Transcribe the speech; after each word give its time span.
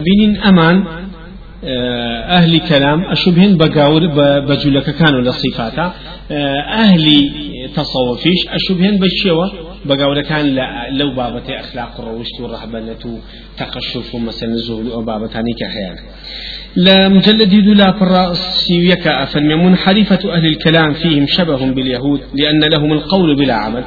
بين 0.00 0.36
أمان 0.36 0.84
أهل 1.64 2.60
كلام 2.60 3.04
أشبهن 3.04 3.56
بقاور 3.56 4.06
بجولك 4.40 4.90
كانوا 4.90 5.20
لصفاتا 5.20 5.94
أهل 6.84 7.30
تصوفيش 7.76 8.48
أشبهن 8.48 8.96
بالشوى 8.98 9.52
بقاور 9.84 10.22
كان 10.22 10.54
لو 10.90 11.14
بابة 11.14 11.60
أخلاق 11.60 12.00
الروشت 12.00 12.40
والرهبنة 12.40 13.20
تقشف 13.58 14.16
مثلا 14.16 14.48
الزهل 14.48 14.90
أو 14.92 15.02
بابتاني 15.02 15.52
كحيان 15.60 15.96
لا 16.76 17.08
مجلد 17.08 17.54
لا 17.54 17.92
فرأس 17.92 18.70
يكا 18.70 19.22
أفلم 19.22 19.66
منحرفة 19.66 20.34
أهل 20.34 20.46
الكلام 20.46 20.92
فيهم 20.92 21.26
شبه 21.26 21.66
باليهود 21.66 22.20
لأن 22.34 22.60
لهم 22.70 22.92
القول 22.92 23.36
بلا 23.36 23.54
عمل. 23.54 23.84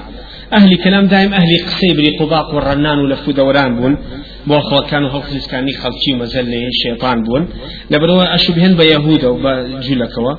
أهل 0.53 0.75
كلام 0.77 1.05
دائم 1.07 1.33
أهل 1.33 1.65
قصي 1.65 1.93
بري 1.93 2.17
قباق 2.17 2.55
والرنان 2.55 2.99
ولفو 2.99 3.31
دوران 3.31 3.75
بون 3.75 3.97
بو 4.47 4.81
كانوا 4.89 5.09
هل 5.09 5.41
كاني 5.51 5.73
خلقي 5.73 6.13
مزل 6.19 6.53
الشيطان 6.53 7.23
بون 7.23 7.47
لبرو 7.91 8.21
أشبهن 8.21 8.75
بيهود 8.75 9.23
وبجلكوا 9.25 10.35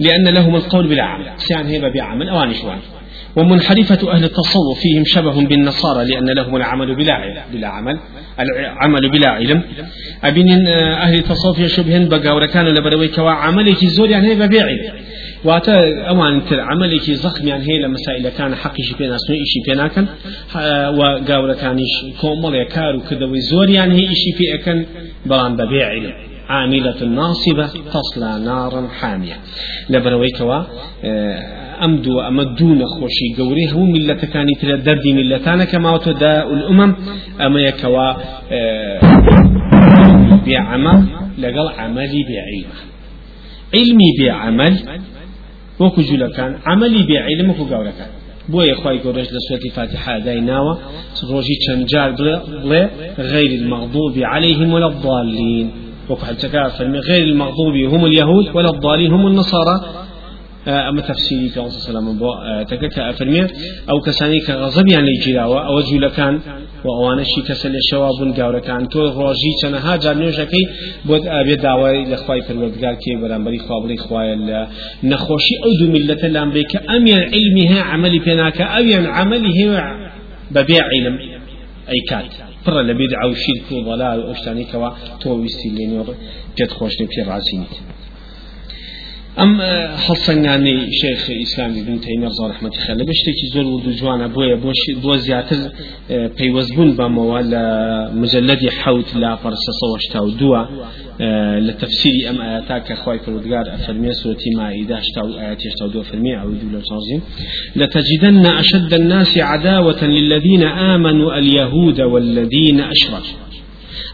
لأن 0.00 0.28
لهم 0.28 0.56
القول 0.56 0.88
بلا 0.88 1.02
عمل 1.02 1.26
سيان 1.36 1.66
هيبة 1.66 1.88
بعمل 1.88 2.28
أواني 2.28 2.54
شوان. 2.54 2.78
ومنحرفة 3.36 4.12
أهل 4.12 4.24
التصوف 4.24 4.80
فيهم 4.82 5.04
شبه 5.06 5.46
بالنصارى 5.46 6.04
لأن 6.04 6.30
لهم 6.36 6.56
العمل 6.56 6.94
بلا 6.94 7.12
علم. 7.12 7.42
بلا 7.52 7.68
عمل. 7.68 7.98
العمل 8.40 9.10
بلا 9.10 9.28
علم. 9.28 9.62
أبين 10.24 10.66
أهل 11.04 11.14
التصوف 11.14 11.58
يشبهن 11.58 12.08
كانوا 12.46 12.72
لبروي 12.72 13.08
كوا 13.08 13.30
عملك 13.30 13.84
زور 13.84 14.10
يعني 14.10 14.28
هي 14.28 14.34
ببيعي 14.34 14.92
واتا 15.44 15.74
اوان 16.08 16.44
تر 16.44 16.58
يعني 17.44 17.78
لمسائل 17.78 18.28
كان 18.28 18.54
حق 18.54 18.76
شي 18.80 18.94
بينا 18.98 19.16
سنو 19.16 19.36
شي 19.44 19.60
بينا 19.66 19.88
كان 19.88 20.06
وقاورة 20.98 21.54
كانش 21.54 21.94
كومل 22.20 22.54
يكارو 22.54 23.00
كذا 23.00 23.26
وزور 23.26 23.70
يعني 23.70 23.94
هي 23.94 24.14
شي 24.14 24.32
في 24.36 24.54
أكن 24.54 24.86
بلان 25.26 25.56
ببيعي 25.56 26.14
عاملة 26.48 27.04
ناصبة 27.04 27.66
تصلى 27.66 28.44
نارا 28.44 28.88
حامية. 28.88 29.36
لبروي 29.90 30.30
كوا 30.38 30.58
ئەم 31.82 31.92
دووە 32.04 32.22
ئەمە 32.26 32.44
دوو 32.58 32.74
نەخۆشی 32.82 33.28
گەورەی 33.38 33.68
هەموو 33.72 33.92
میلەتەکانی 33.94 34.54
ترە 34.60 34.76
دەردی 34.86 35.12
میلەتانە 35.18 35.64
کەماوەتە 35.72 36.12
دا 36.22 36.34
الأمم 36.54 36.92
ئەمە 37.40 37.60
یەکەوە 37.68 38.08
بێعەمە 40.44 40.94
لەگەڵ 41.42 41.66
عملی 41.80 42.22
بێعیلمە. 42.28 42.78
علمی 43.76 44.10
بێعەمەل 44.18 44.74
وەکو 45.80 46.00
جوولەکان 46.08 46.52
عملی 46.72 47.02
بێعیلم 47.08 47.46
وەکو 47.50 47.64
گەورەکان. 47.72 48.10
بۆیە 48.52 48.74
خی 48.82 48.98
گەورەش 49.04 49.28
لە 49.34 49.40
سوەتی 49.46 49.70
دای 50.26 50.40
ناوە 50.50 50.74
ڕۆژی 51.30 51.56
چەند 51.64 51.82
جار 51.92 52.10
بڵێ 52.18 52.82
غير 53.32 53.50
المغضوب 53.60 54.14
عليهم 54.32 54.68
ولا 54.74 54.88
الضالين 54.92 55.66
وكحل 56.10 56.36
فرمي 56.78 56.98
غير 57.10 57.24
المغضوب 57.32 57.74
هم 57.92 58.04
اليهود 58.04 58.46
ولا 58.56 58.70
الضالين 58.74 59.10
هم 59.12 59.26
النصارى. 59.26 59.76
أما 60.68 61.00
تفسيري 61.00 61.48
في 61.48 61.60
الله 61.60 61.68
سلام 61.68 62.18
بو 62.18 62.30
تكك 62.70 62.98
أفرمي 62.98 63.40
أو 63.90 64.00
كساني 64.06 64.40
كغضب 64.40 64.88
يعني 64.88 65.12
جراوة 65.26 65.66
أو 65.66 65.80
جول 65.80 66.08
كان 66.08 66.40
وأوانا 66.84 67.22
شي 67.22 67.42
كسل 67.42 67.76
الشواب 67.76 68.34
قاورة 68.38 68.58
كان 68.58 68.88
تو 68.88 69.00
روجي 69.00 69.52
كان 69.62 69.74
ها 69.74 69.96
جار 69.96 70.14
نوجكي 70.14 70.62
بود 71.06 71.26
أبي 71.26 71.54
دعوة 71.54 71.92
لخواي 71.92 72.42
فرودگار 72.42 72.94
كي 72.94 73.16
برانبري 73.22 73.58
خوابري 73.58 73.96
خواي 73.96 74.36
نخوشي 75.04 75.54
أو 75.64 75.70
دو 75.80 75.92
ملة 75.92 76.26
الأمريكا 76.26 76.96
أم 76.96 77.06
ين 77.06 77.18
علمها 77.18 77.82
عملي 77.82 78.18
بيناك 78.18 78.60
أو 78.60 78.82
ين 78.82 79.06
عمله 79.06 79.58
ببيع 80.50 80.84
علم. 80.84 81.18
أي 81.88 82.00
كات 82.08 82.32
فر 82.64 82.82
لبيدع 82.82 83.22
أو 83.24 83.34
شرك 83.34 83.72
وضلال 83.72 84.20
وأشتاني 84.20 84.64
كوا 84.64 84.90
تو 85.20 85.30
ويستيلين 85.34 86.04
جد 86.58 86.70
خوشني 86.70 87.06
في 87.06 87.22
راسينيت 87.22 87.74
ئەم 89.40 89.52
هەڵسەنگانی 90.06 90.78
شێخ 91.00 91.22
ئیسلامی 91.42 91.82
بن 91.86 91.98
تەیمە 92.06 92.28
زۆر 92.38 92.48
رحمەتی 92.52 92.80
خەلە 92.86 93.02
بە 93.08 93.14
شتێکی 93.20 93.46
زۆر 93.54 93.66
و 93.66 93.78
جوانە 94.00 94.28
بۆیە 94.34 94.56
بۆ 95.04 95.14
زیاتر 95.26 95.60
پەیوەستبوون 96.38 96.90
بەمەوە 96.98 97.40
لە 97.52 97.64
مجلدی 98.22 98.70
حوت 98.80 99.10
لا 99.22 99.32
پرسەسەوەشتا 99.42 100.20
و 100.26 100.30
دووە 100.40 100.62
لە 101.66 101.72
تفسیری 101.82 102.22
ئەم 102.28 102.38
ئاياتا 102.44 102.78
کە 102.86 102.94
خی 103.02 103.18
پرودگار 103.24 103.64
ئەفەرمێ 103.74 104.12
سوەتی 104.20 104.50
مائیدا 104.58 104.96
هشتا 105.02 105.22
و 105.26 105.86
و 105.86 105.92
دو 105.94 106.02
فەرمی 106.08 106.34
ئەو 106.40 106.50
دوو 106.60 106.72
لە 106.76 106.82
تازیم 106.88 107.22
لتجدن 107.80 108.46
أشد 108.62 108.94
الناس 108.94 109.32
عداوة 109.38 110.04
للذين 110.04 110.62
آمنوا 110.92 111.30
اليهود 111.38 112.00
والذين 112.00 112.80
أشركوا. 112.80 113.38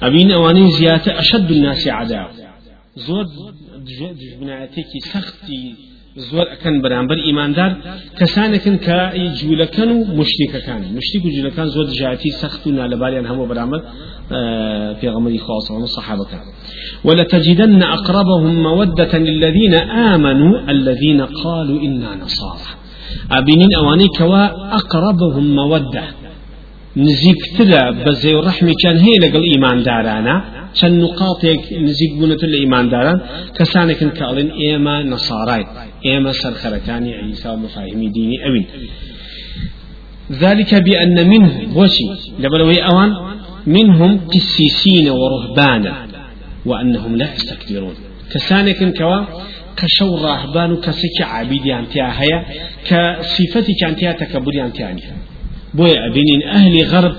أبين 0.03 0.31
أوانين 0.31 0.69
زيادة 0.79 1.19
أشد 1.23 1.51
الناس 1.51 1.83
عداوة. 1.89 2.31
زۆر 3.07 3.27
دژبنایەتێکی 3.89 5.01
سەختی 5.13 5.65
زۆر 6.31 6.47
ئەەکەن 6.53 6.77
بەرامبەر 6.85 7.19
ئیماندار 7.27 7.73
کەسانێکن 8.19 8.77
کە 8.87 8.99
جوولەکەن 9.39 9.91
و 9.97 9.99
مشتێکەکان 10.19 10.83
مشتی 10.97 11.19
و 11.25 11.31
جوولەکان 11.37 11.69
زۆر 11.75 11.87
دژاتی 11.93 12.31
سەخت 12.41 12.63
و 12.67 12.71
نالەباریان 12.79 13.27
هەموو 13.31 13.51
بەرامبەر 13.51 13.81
في 15.01 15.39
خاصة 15.47 15.87
صحابة 15.87 16.27
ولتجدن 17.05 17.83
أقربهم 17.83 18.63
مودة 18.63 19.19
للذين 19.19 19.75
آمنوا 20.15 20.71
الذين 20.75 21.21
قالوا 21.21 21.79
إنا 21.87 22.11
نصارى. 22.23 22.71
أبينين 23.39 23.71
أواني 23.81 24.07
كوا 24.19 24.45
أقربهم 24.81 25.45
مودة. 25.61 26.05
نزيكتلا 26.97 27.83
بزي 28.05 28.33
الرحمة 28.39 28.73
كان 28.83 28.97
هي 28.97 29.15
لقل 29.23 29.43
إيمان 29.53 29.83
دارانا. 29.83 30.58
چەند 30.79 30.97
نقاطێک 31.05 31.63
نزیک 31.87 32.13
بوونەتە 32.19 32.47
لە 32.53 32.59
ئیمانداران 32.63 33.19
کەسانێکن 33.57 34.11
کاڵێن 34.19 34.49
ئێمە 34.61 34.97
نەساڕای 35.13 35.65
ئێمە 36.07 36.33
سەرخەرەکانی 36.41 37.13
عیسا 37.23 37.51
و 37.55 37.57
مفاهمی 37.65 38.11
دینی 38.17 38.39
ئەوین. 38.45 38.67
ذلك 40.43 40.71
بأن 40.87 41.19
منه 41.33 41.53
بوشي 41.77 42.07
لبلوي 42.43 42.79
أوان 42.91 43.11
منهم 43.77 44.13
قسيسين 44.33 45.07
ورهبانا 45.21 45.95
وأنهم 46.69 47.13
لا 47.21 47.29
يستكبرون. 47.35 47.97
كسانك 48.33 48.81
كوا 48.99 49.19
كشو 49.79 50.17
راهبان 50.17 50.77
كسك 50.85 51.19
عبيديان 51.23 51.85
تيا 51.89 52.09
هيا 52.21 52.39
كصفتي 52.89 53.75
كان 53.81 53.97
تيا 53.97 54.13
تكبريان 54.13 54.73
تياني 54.73 55.03
بوي 55.75 55.95
أبنين 56.07 56.43
أهل 56.59 56.75
غرب 56.93 57.15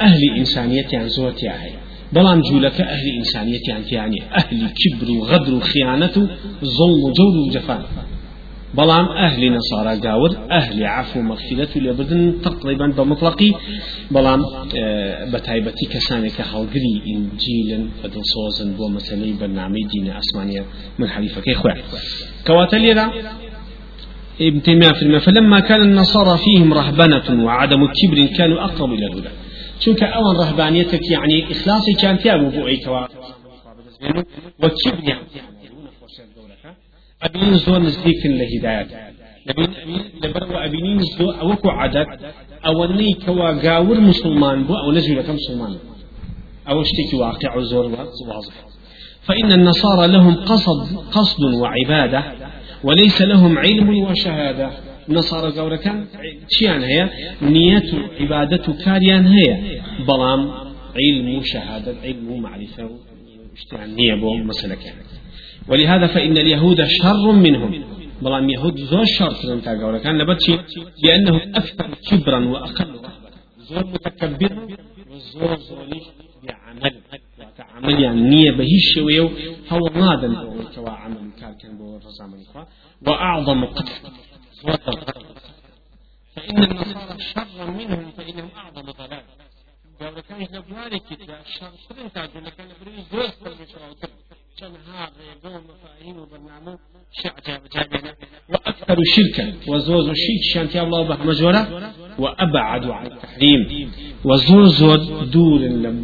أهل 0.00 0.22
إنسانية 0.40 0.90
عن 0.92 1.08
زوتي 1.08 1.48
هيا 1.48 1.83
بلان 2.14 2.40
جولك 2.40 2.80
أهل 2.80 3.04
إنسانية 3.18 3.60
يعني, 3.68 3.84
يعني 3.90 4.22
أهل 4.38 4.70
كبر 4.80 5.10
وغدر 5.10 5.54
وخيانة 5.54 6.16
ظلم 6.78 7.00
وجور 7.04 7.34
وجفان 7.48 7.82
بلان 8.74 9.04
أهل 9.04 9.52
نصارى 9.56 10.00
قاور 10.00 10.36
أهل 10.50 10.84
عفو 10.84 11.20
مغفرة 11.20 11.78
لبردن 11.78 12.34
تقريبا 12.42 12.86
بمطلقي 12.86 13.52
بلان 14.10 14.40
بتايبتي 15.32 15.86
كسانك 15.86 16.40
هالقري 16.40 16.94
إنجيلا 17.06 17.88
بدل 18.04 18.22
صوزا 18.34 18.76
بو 18.76 18.88
مثلي 18.88 19.32
برنامج 19.40 19.82
دين 19.92 20.10
أسمانية 20.10 20.64
من 20.98 21.08
حليفة 21.08 21.40
كيخوة 21.40 21.74
كواتليرا 22.46 23.12
ابن 24.40 24.62
تيمية 24.62 24.92
في 24.92 25.20
فلما 25.20 25.60
كان 25.60 25.82
النصارى 25.82 26.38
فيهم 26.38 26.74
رهبنة 26.74 27.44
وعدم 27.44 27.86
كبر 27.86 28.26
كانوا 28.38 28.64
أقرب 28.64 28.92
إلى 28.92 29.06
الهدى. 29.06 29.28
چونکە 29.84 30.06
ئەوان 30.14 30.34
ڕهبانیتك 30.42 31.04
يعني 31.14 31.36
إخلاصي 31.52 31.92
كان 32.02 32.16
تیا 32.22 32.34
بوو 32.40 32.50
بۆ 32.54 32.62
ئەیکەوە 32.70 33.02
وەچبنیان 34.62 35.22
ئەبین 37.22 37.54
زۆر 37.64 37.80
نزدیکن 37.88 38.32
لە 38.40 38.46
هیدایەت. 38.52 38.90
لەبەرەوە 40.22 40.58
ئەبینین 40.64 41.00
زۆر 41.16 41.32
ئەوەکو 41.40 41.68
عادەت 41.78 42.10
ئەوەنەی 42.66 43.14
کەوا 43.24 43.48
گاور 43.66 43.98
مسلمان 44.10 44.58
بوو 44.66 44.82
ئەو 44.82 44.90
نەجوورەکە 44.96 45.32
مسلمان 45.40 45.72
ئەوە 46.68 46.82
شتێکی 46.90 47.16
واقع 47.24 47.52
زۆر 47.72 47.86
واضح. 48.30 48.54
فإن 49.26 49.52
النصارى 49.58 50.06
لهم 50.14 50.34
قصد 50.50 50.80
قصد 51.16 51.42
وعبادة 51.62 52.22
وليس 52.86 53.18
لهم 53.22 53.58
علم 53.58 53.88
وشهادة 54.06 54.68
نصارى 55.08 55.60
قورة 55.60 55.76
كان 55.76 56.06
شيان 56.48 56.82
هي 56.82 57.10
نية 57.42 58.08
عبادة 58.20 58.72
كاريان 58.84 59.26
هي 59.26 59.80
بلام 60.08 60.50
علم 60.96 61.40
شهادة 61.44 61.94
علم 62.04 62.40
معرفة 62.42 62.90
اشتعال 63.56 63.96
نية 63.96 64.14
بو 64.14 64.34
مسألة 64.36 64.74
كان 64.74 64.94
ولهذا 65.68 66.06
فإن 66.06 66.36
اليهود 66.38 66.84
شر 66.84 67.32
منهم. 67.32 67.84
بلام 68.22 68.50
يهود 68.50 68.78
ذو 68.80 69.04
شر 69.04 69.34
لم 69.44 69.60
تقول 69.60 69.98
كان 69.98 70.18
لبتشي 70.18 70.58
لأنهم 71.02 71.40
أكثر 71.54 71.88
كبرا 72.10 72.48
وأقل 72.48 72.86
زور 73.58 73.86
متكبر 73.86 74.52
وزور 75.10 75.56
زولي 75.56 76.00
بعمل 76.46 76.94
عمل 77.76 78.02
يعني 78.02 78.20
نية 78.20 78.50
بهيش 78.50 78.94
شويو 78.94 79.30
هو 79.70 79.88
نادم 79.94 80.34
كوا 80.74 80.90
عمل 80.90 81.16
كان 81.60 81.78
بو 81.78 81.96
رزامن 81.96 82.38
وأعظم 83.06 83.64
قتل 83.64 83.94
فإن 86.36 86.62
النصارى 86.62 87.18
شر 87.34 87.70
منهم 87.70 88.10
فإنهم 88.16 88.50
أعظم 88.56 88.90
ضلال. 89.00 89.24
گەورەکانش 90.00 90.48
لە 90.54 90.60
بوارێکی 90.68 91.16
ترا 91.20 91.38
شەڕترن 91.56 92.08
تا 92.14 92.22
جوولەکان 92.32 92.66
لە 92.70 92.74
بروی 92.80 93.02
زۆر 93.12 93.30
پەرمێشراوتر 93.42 94.10
چەندها 94.58 95.02
ڕێگە 95.16 95.50
و 95.56 95.60
مەفاهیم 95.68 96.16
و 96.22 96.26
بەرنامە 96.30 96.74
شعجابجابێنە 97.20 98.12
وأكثر 98.52 98.98
شركا. 99.14 99.44
وزوز 99.70 100.06
الشرك 100.08 100.42
شانتي 100.52 100.78
الله 100.84 101.02
بحمجورة 101.10 101.62
وأبعد 102.18 102.84
عن 102.98 103.06
التحريم. 103.06 103.62
وزوز 104.24 104.80
دور 105.34 105.60
لم 105.84 105.98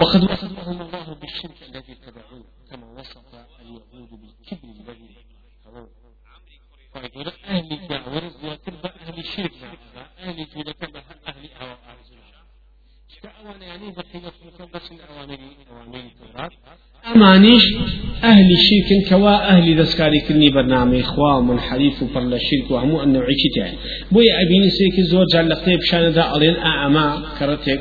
وقد 0.00 0.24
وصفهم 0.24 0.82
الله 0.82 1.14
بالشرك 1.14 1.62
الذي 1.62 1.92
اتبعوه 1.92 2.44
كما 2.70 2.86
وصف 2.86 3.34
اليهود 3.60 4.10
بالكبر 4.10 4.68
الذي 4.68 5.16
اتبعوه. 5.66 5.90
فيقول 6.92 7.28
أهل 7.44 7.72
الدعوة 7.72 8.26
وتربى 8.44 8.88
أهل 8.88 9.18
الشرك 9.18 9.52
أهل 10.18 10.46
جودة 10.54 10.74
أهل 11.26 11.50
أهواء 11.52 11.96
كأوان 13.22 13.62
يعني 13.62 13.92
أمانيش 17.14 17.62
أهل 18.24 18.52
الشرك 18.52 19.08
كوا 19.08 19.48
أهل 19.48 19.80
ذسكاري 19.80 20.20
كني 20.20 20.50
برنامج 20.50 21.02
خوا 21.02 21.40
منحرف 21.40 22.02
وبرل 22.02 22.34
الشرك 22.34 22.70
وهمو 22.70 23.02
أنه 23.02 23.20
عيشي 23.20 23.48
تاعي 23.56 23.72
بوي 24.12 24.24
أبيني 24.42 24.70
سيك 24.70 25.00
زور 25.00 25.24
جعل 25.32 25.50
لقيب 25.50 25.80
شان 25.82 26.08
ذا 26.08 26.36
ألين 26.36 26.56
أعما 26.56 27.22
كرتك 27.38 27.80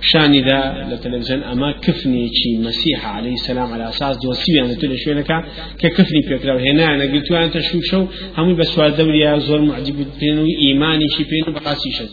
شان 0.00 0.32
ذا 0.48 0.88
لتلفزيون 0.90 1.42
أما 1.42 1.72
كفني 1.72 2.30
شي 2.34 2.58
مسيح 2.58 3.06
عليه 3.06 3.32
السلام 3.32 3.72
على 3.72 3.88
أساس 3.88 4.16
دوسيبي 4.16 4.60
أنا 4.60 4.74
تقول 4.74 4.98
شو 4.98 5.12
لك 5.12 5.44
ككفني 5.78 6.20
بيكرا 6.28 6.60
هنا 6.60 6.94
أنا 6.94 7.04
قلت 7.12 7.32
أنت 7.32 7.60
شو 7.60 7.80
شو 7.80 8.06
هم 8.36 8.56
بس 8.56 8.78
دوري 8.78 9.40
زور 9.40 9.60
معجب 9.60 10.06
بينو 10.20 10.46
إيماني 10.62 11.08
شي 11.16 11.24
بينو 11.24 11.52
بقاسي 11.52 11.90
شيء 11.90 12.08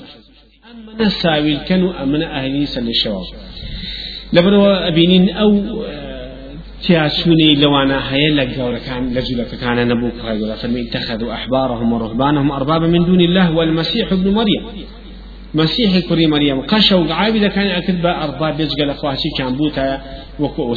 أما 0.95 1.05
نساوي 1.05 1.55
كانوا 1.55 2.03
أمنا 2.03 2.39
أهلي 2.39 2.65
سل 2.65 2.87
الشباب 2.89 3.23
لبرو 4.33 4.65
أبينين 4.65 5.29
أو 5.29 5.83
تياسوني 6.83 7.55
لوانا 7.55 8.13
هيا 8.13 8.29
لقاورا 8.29 8.77
كان 8.77 9.13
لجولك 9.13 9.55
كان 9.61 9.87
نبوك 9.87 10.19
هاي 10.25 10.55
فلما 10.55 10.81
اتخذوا 10.81 11.33
أحبارهم 11.33 11.93
ورهبانهم 11.93 12.51
أربابا 12.51 12.87
من 12.87 13.05
دون 13.05 13.21
الله 13.21 13.51
والمسيح 13.51 14.11
ابن 14.11 14.33
مريم. 14.33 14.63
مسيح 15.53 15.99
كري 16.09 16.27
مريم 16.27 16.61
قشوا 16.61 17.13
عابد 17.13 17.45
كان 17.45 17.67
أكتب 17.67 18.05
أرباب 18.05 18.59
يجقل 18.59 18.89
أخواتي 18.89 19.29
كان 19.37 19.55
بوتا 19.55 20.01
وكو 20.39 20.75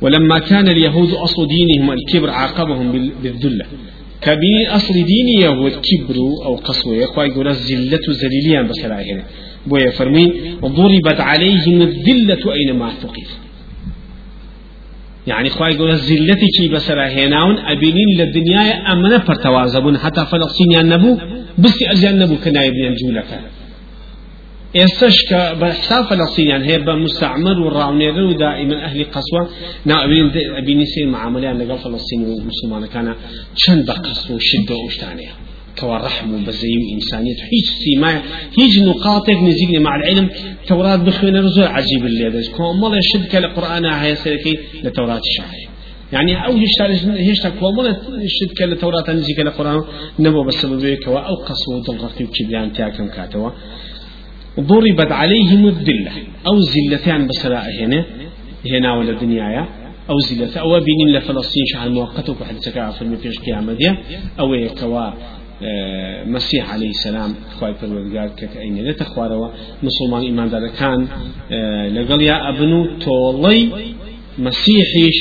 ولما 0.00 0.38
كان 0.38 0.68
اليهود 0.68 1.10
أصل 1.12 1.48
دينهم 1.48 1.90
الكبر 1.90 2.30
عاقبهم 2.30 3.10
بالذلة. 3.22 3.66
كبير 4.26 4.76
أصل 4.76 4.94
دين 4.94 5.28
يهود 5.42 5.72
كبر 5.72 6.16
أو 6.44 6.54
قسوة 6.54 6.96
يقوى 6.96 7.26
يقول 7.26 7.48
الزلة 7.48 8.00
بسرعة 8.62 9.00
هنا 9.00 9.22
بويا 9.66 9.90
فرمي 9.90 10.32
ضربت 10.64 11.20
عليهم 11.20 11.82
الذلة 11.82 12.52
أينما 12.54 12.90
ثقفوا 12.90 13.46
يعني 15.26 15.50
خواهي 15.50 15.74
يقول 15.74 15.90
الزلتي 15.90 16.46
كي 16.58 16.68
بسرا 16.68 17.06
هناون 17.06 17.58
أبينين 17.58 18.08
للدنيا 18.18 18.92
أمنا 18.92 19.18
فرتوازبون. 19.18 19.98
حتى 19.98 20.26
فلسطين 20.26 20.88
نبو 20.88 21.18
بس 21.58 21.82
أجل 21.82 22.18
نبو 22.18 22.36
كنايب 22.44 22.74
ينجولك 22.74 23.40
ئێستش 24.78 25.16
کە 25.28 25.40
بە 25.60 25.68
حساب 25.78 26.02
فلسطینیان 26.10 26.62
هەیە 26.68 26.80
بە 26.86 26.94
مستعمر 27.04 27.56
و 27.60 27.70
ڕاونێرە 27.76 28.22
و 28.28 28.32
دائما 28.44 28.76
ئەهلی 28.84 29.06
قسوە 29.14 29.42
ناوین 29.90 30.26
ئەبینی 30.56 30.86
سێ 30.92 31.02
معاملیان 31.14 31.56
لەگەڵ 31.60 31.78
فلسطین 31.84 32.20
و 32.24 32.32
مسلمانەکانە 32.50 33.12
چەند 33.62 33.82
بە 33.88 33.94
قسم 34.04 34.28
و 34.34 34.38
شدە 34.48 34.76
و 34.84 34.88
شتانەیە. 34.94 35.34
كوا 35.80 35.96
رحم 35.96 36.34
وبزي 36.34 36.74
وإنسانية 36.82 37.36
هيج 37.52 37.66
سيما 37.84 38.22
هيج 38.58 38.74
نقاطك 38.88 39.38
نزيقني 39.42 39.78
مع 39.78 39.96
العلم 39.96 40.30
توراة 40.66 40.96
بخوين 40.96 41.36
رزول 41.36 41.64
عجيب 41.64 42.06
اللي 42.06 42.26
هذا 42.26 42.50
كومل 42.56 42.92
شد 43.10 43.24
كالقرآن 43.32 43.84
هاي 43.84 44.14
سلكي 44.16 44.54
لتوراة 44.84 45.22
الشاعر 45.28 45.60
يعني 46.12 46.46
أو 46.46 46.52
هشتا 46.62 46.84
هشتا 47.30 47.48
كومل 47.48 47.86
شد 48.36 48.50
كالتوراة 48.58 49.10
نزيق 49.10 49.40
القرآن 49.40 49.80
نبو 50.18 50.44
بسبب 50.44 50.82
كوا 51.04 51.18
أو 51.18 51.34
قصو 51.34 51.78
ضغطي 51.86 52.24
وكبيان 52.24 52.72
تاكم 52.72 53.08
كاتوا 53.08 53.50
ضربت 54.60 55.12
عليهم 55.12 55.66
الذلة. 55.66 56.12
أو 56.46 56.60
زلتان 56.60 57.26
بسراء 57.26 57.64
هنا. 57.80 58.04
هنا 58.66 58.94
ولا 58.98 59.12
دنيايا. 59.20 59.68
أو 60.10 60.18
زلة 60.18 60.60
أو 60.60 60.80
بين 60.80 61.16
لفلسطين 61.16 61.66
شهر 61.66 61.88
مؤقت. 61.88 62.30
وحد 62.30 62.56
سكا 62.58 62.90
في 62.90 63.02
المفيش 63.02 63.38
قيامة 63.38 63.76
أو 64.40 64.68
كوا 64.80 65.10
مسيح 66.26 66.72
عليه 66.72 66.90
السلام. 66.90 67.34
خواهي 67.60 67.74
پروردگار 67.74 68.28
كك 68.36 68.56
أين 68.56 68.76
لا 68.84 68.92
تخواروا 68.92 69.48
مسلمان 69.82 70.22
إيمان 70.22 70.50
دار 70.50 70.68
كان 70.68 71.00
لقل 71.94 72.22
يا 72.22 72.48
أبنو 72.48 72.98
تولي 72.98 73.68
مسيحيش 74.38 75.18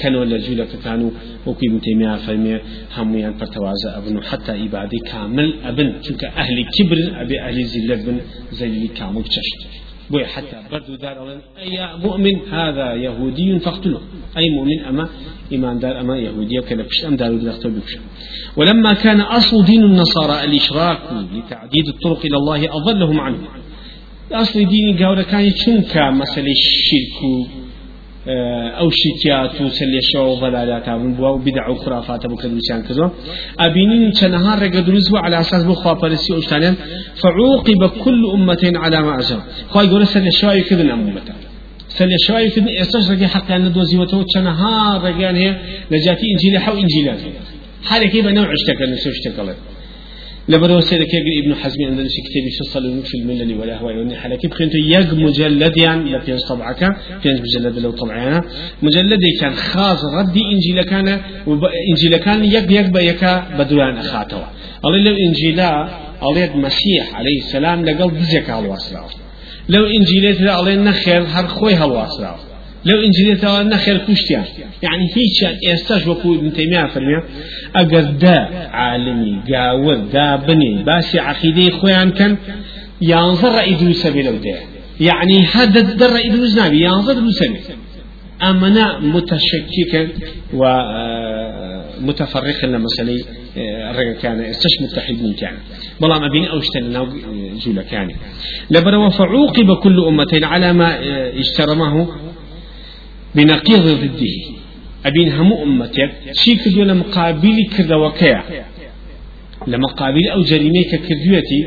كانوا 0.00 0.24
لجولة 0.24 0.68
كانوا 0.84 1.10
وكي 1.46 1.68
متيمية 1.68 2.16
فرمي 2.16 2.60
هميان 2.96 3.32
فرتوازا 3.38 3.98
أبنو. 3.98 4.20
حتى 4.20 4.52
إبادي 4.64 4.98
كامل 5.10 5.48
أبن 5.64 5.88
چونك 6.04 6.24
أهل 6.24 6.56
كبر 6.76 6.98
أبي 7.22 7.40
أهل 7.40 7.64
زلة 7.64 7.94
بن 8.04 8.16
زي 8.52 8.88
كامل 8.98 9.24
تشت 9.24 9.60
بوي 10.10 10.26
حتى 10.26 10.56
بردو 10.72 10.94
دار 10.94 11.16
أي 11.58 11.78
مؤمن 12.04 12.36
هذا 12.50 12.94
يهودي 12.94 13.58
فاقتله 13.58 14.00
أي 14.38 14.50
مؤمن 14.50 14.78
أما 14.88 15.08
إيمان 15.52 15.78
دار 15.78 16.00
أما 16.00 16.18
يهودية 16.18 16.60
وكذا 16.60 16.82
بش 16.82 17.04
أم 17.04 17.16
دلختو 17.16 17.68
بكش 17.68 17.92
ولما 18.56 18.92
كان 19.04 19.20
أصل 19.20 19.64
دين 19.64 19.82
النصارى 19.84 20.44
الإشراك 20.44 20.98
لتعديد 21.34 21.86
الطرق 21.88 22.20
إلى 22.26 22.36
الله 22.36 22.60
أضلهم 22.78 23.20
عنه. 23.20 23.38
أصل 24.32 24.68
دين 24.68 24.98
قاورة 24.98 25.22
كان 25.22 25.50
چونك 25.50 25.96
مسألة 25.96 26.52
الشرك 26.58 27.18
أو 28.28 28.90
شتيات 28.90 29.60
وسلي 29.60 30.00
شو 30.12 30.34
ضلالات 30.34 30.88
من 30.88 31.14
بوا 31.14 31.28
وبدع 31.28 31.68
وخرافات 31.68 32.24
أبو 32.24 32.36
كدوسيان 32.36 32.82
كذا 32.82 33.10
أبينين 33.60 34.12
شنهار 34.12 34.62
رجدروز 34.62 35.14
على 35.14 35.40
أساس 35.40 35.62
بخوا 35.64 35.94
فارسي 35.94 36.32
وشتانين 36.32 36.74
فعوقب 37.22 37.82
كل 38.04 38.20
أمة 38.34 38.72
على 38.82 39.02
ما 39.02 39.14
يقول 39.84 40.06
سلي 40.06 40.30
شو 40.30 40.50
يكذن 40.50 40.90
أمته 40.90 41.34
سلي 41.88 42.16
شو 42.26 42.36
يكذن 42.36 42.68
إستش 42.82 43.10
رجع 43.10 43.26
حتى 43.26 43.56
أن 43.56 43.72
دوزي 43.72 43.96
وتو 43.98 44.24
شنهار 44.34 45.02
رجعان 45.04 45.36
هي 45.36 45.56
لجاتي 45.90 46.26
إنجيل 46.32 46.58
حو 46.58 46.72
إنجيلات 46.72 47.20
حالة 47.88 48.06
كيف 48.06 48.26
نوع 48.26 48.48
اشتكل 48.52 48.90
نسو 48.92 49.10
اشتكل 49.10 49.48
لبرو 50.48 50.80
سيدك 50.80 51.08
ابن 51.44 51.54
حزم 51.54 51.78
شي 52.14 52.22
كتابي 52.26 52.50
فصل 52.60 53.02
في 53.02 53.14
الملل 53.18 53.58
ولا 53.60 53.78
هو 53.78 53.90
يعني 53.90 54.16
حالة 54.16 54.36
كيف 54.36 54.50
كنت 54.58 54.74
يق 54.74 55.14
مجلد 55.14 55.76
يعني 55.76 56.12
لبينش 56.12 56.40
طبعك 56.48 56.80
بينش 57.22 57.40
مجلد 57.40 57.78
لو 57.78 57.90
طبعنا 57.90 58.44
مجلد 58.82 59.20
كان 59.40 59.54
خاص 59.54 60.04
ردي 60.18 60.42
إنجيل 60.52 60.82
كان 60.82 61.08
إنجيل 61.90 62.16
كان 62.16 62.44
يق 62.44 62.72
يق 62.72 62.86
بيكا 62.86 63.32
بدوان 63.58 63.96
أخاتوا 63.96 64.44
الله 64.84 64.98
لو 64.98 65.16
إنجيلا 65.26 65.88
الله 66.22 66.56
مسيح 66.56 67.14
عليه 67.14 67.38
السلام 67.38 67.84
لقل 67.84 68.10
دزيك 68.20 68.50
على 68.50 68.66
الوصلاة 68.66 69.08
لو 69.68 69.84
إنجيلات 69.86 70.40
الله 70.58 70.74
نخير 70.74 71.22
هر 71.22 71.46
خوي 71.46 71.74
هالوصلاة 71.74 72.36
لو 72.88 72.98
إنجيل 73.06 73.38
توا 73.40 73.62
نخير 73.62 73.96
كشتيان 74.08 74.44
يعني 74.82 75.04
هيك 75.16 75.64
استاج 75.74 76.08
وكو 76.08 76.34
ابن 76.34 76.52
تيمية 76.52 76.86
فرمي 76.94 77.22
أجر 77.76 78.00
دا 78.22 78.36
عالمي 78.80 79.32
قاور 79.50 79.94
دا 80.14 80.36
بني 80.36 80.82
باسي 80.86 81.18
عقيدة 81.18 81.76
خويان 81.78 82.10
كان 82.18 82.32
ينظر 83.12 83.54
دروس 83.80 84.06
بلو 84.06 84.36
ده 84.44 84.56
يعني 85.08 85.36
هذا 85.54 85.80
در 85.80 86.14
دروس 86.34 86.58
نبي 86.58 86.80
ينظر 86.84 87.12
دروس 87.12 87.40
أمنا 88.50 88.98
متشككا 89.14 90.02
و 90.54 90.62
متفرقا 92.00 92.66
لمسألة 92.66 93.24
الرجل 93.90 94.12
كان 94.22 94.40
استش 94.40 94.74
متحدين 94.82 95.32
كان 95.40 95.54
بلا 96.00 96.18
ما 96.18 96.28
بين 96.32 96.44
أوشتنا 96.44 97.08
جولة 97.66 97.82
كان 97.82 98.08
لبروا 98.70 99.08
فعوقب 99.10 99.68
كل 99.82 100.04
أمتين 100.08 100.44
على 100.44 100.72
ما 100.72 100.88
اجترمه 101.40 102.08
بنقيض 103.36 103.84
ضده. 104.02 104.36
أبين 105.06 105.32
هم 105.32 105.52
أمتك 105.52 106.10
شي 106.32 106.56
كردو 106.56 106.82
لمقابل 106.82 107.56
كردوكيا. 107.76 108.42
لمقابل 109.66 110.28
أو 110.34 110.40
جريمة 110.42 110.90
كردويتي 111.06 111.60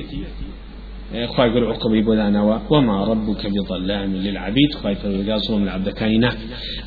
خواهي 1.28 1.50
يقول 1.50 1.64
عقبي 1.72 2.02
بودانا 2.02 2.62
وما 2.70 3.04
ربك 3.04 3.48
بظلام 3.48 4.16
للعبيد. 4.16 4.74
خواهي 4.74 4.96
فرقاز 4.96 5.52
من 5.52 5.64
العبد 5.64 5.90
كائنا 5.90 6.30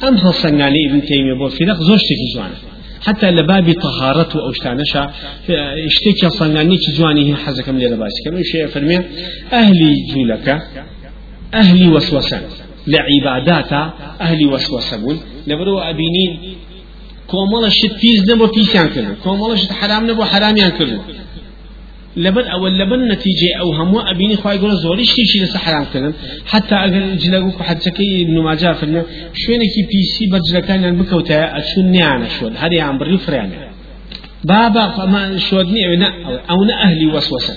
أم 0.09 0.17
حصناني 0.17 0.91
ابن 0.91 1.03
تيمية 1.03 1.35
بو 1.39 1.49
في 1.49 1.65
نقض 1.65 1.83
زوجتك 1.83 2.21
جوانا. 2.35 2.55
حتى 3.07 3.31
لباب 3.31 3.73
طهارته 3.73 4.41
أو 4.41 4.51
اشتانشا 4.51 5.11
اشتكي 5.91 6.29
صناني 6.29 6.77
جواني 6.97 7.35
حزك 7.35 7.69
من 7.69 7.81
لباسك 7.81 8.25
كما 8.25 8.43
شيء 8.43 8.67
فرمي. 8.67 8.97
أهلي 9.53 9.93
جولك. 10.15 10.49
أهلي 11.55 11.89
وسوسان 11.89 12.43
لعبادات 12.87 13.73
أهل 14.21 14.47
وسوسة 14.47 14.97
بون. 14.97 15.21
لبرو 15.47 15.79
أبينين 15.79 16.57
كومالا 17.27 17.69
شت 17.69 17.93
فيز 18.01 18.31
نبو 18.31 18.47
فيسيان 18.47 18.89
كردو 18.89 19.15
كومالا 19.25 19.57
شت 19.57 19.73
حرام 19.73 20.11
نبو 20.11 20.25
حراميان 20.25 20.71
كردو 20.71 20.99
لبن 22.17 22.45
أو 22.45 22.67
لبن 22.67 23.09
نتيجة 23.12 23.57
أو 23.61 23.73
هم 23.73 23.99
أبيني 23.99 24.37
خواي 24.37 24.57
يقول 24.57 24.77
زوري 24.77 25.05
شيء 25.05 25.25
شيء 25.25 25.43
لسه 25.43 25.59
حرام 25.59 25.85
كذا 25.93 26.12
حتى 26.47 26.75
أجل 26.75 27.17
جلقوك 27.17 27.62
حتى 27.62 27.91
كي 27.91 28.23
ابن 28.23 28.39
ماجه 28.39 28.73
فرنا 28.73 29.03
شو 29.35 29.53
كي 29.53 29.83
بي 29.91 30.03
سي 30.15 30.25
بجل 30.33 30.67
كان 30.67 30.83
يعني 30.83 30.97
بكوتا 30.97 31.59
أشون 31.59 31.85
نيانا 31.85 32.29
شو 32.29 32.49
هذه 32.49 32.83
عم 32.83 32.99
بري 32.99 33.19
فريانا 33.19 33.73
بابا 34.45 34.89
فما 34.89 35.39
شودني 35.39 36.07
أو 36.51 36.59
أهلي 36.85 37.07
وسوسة. 37.07 37.57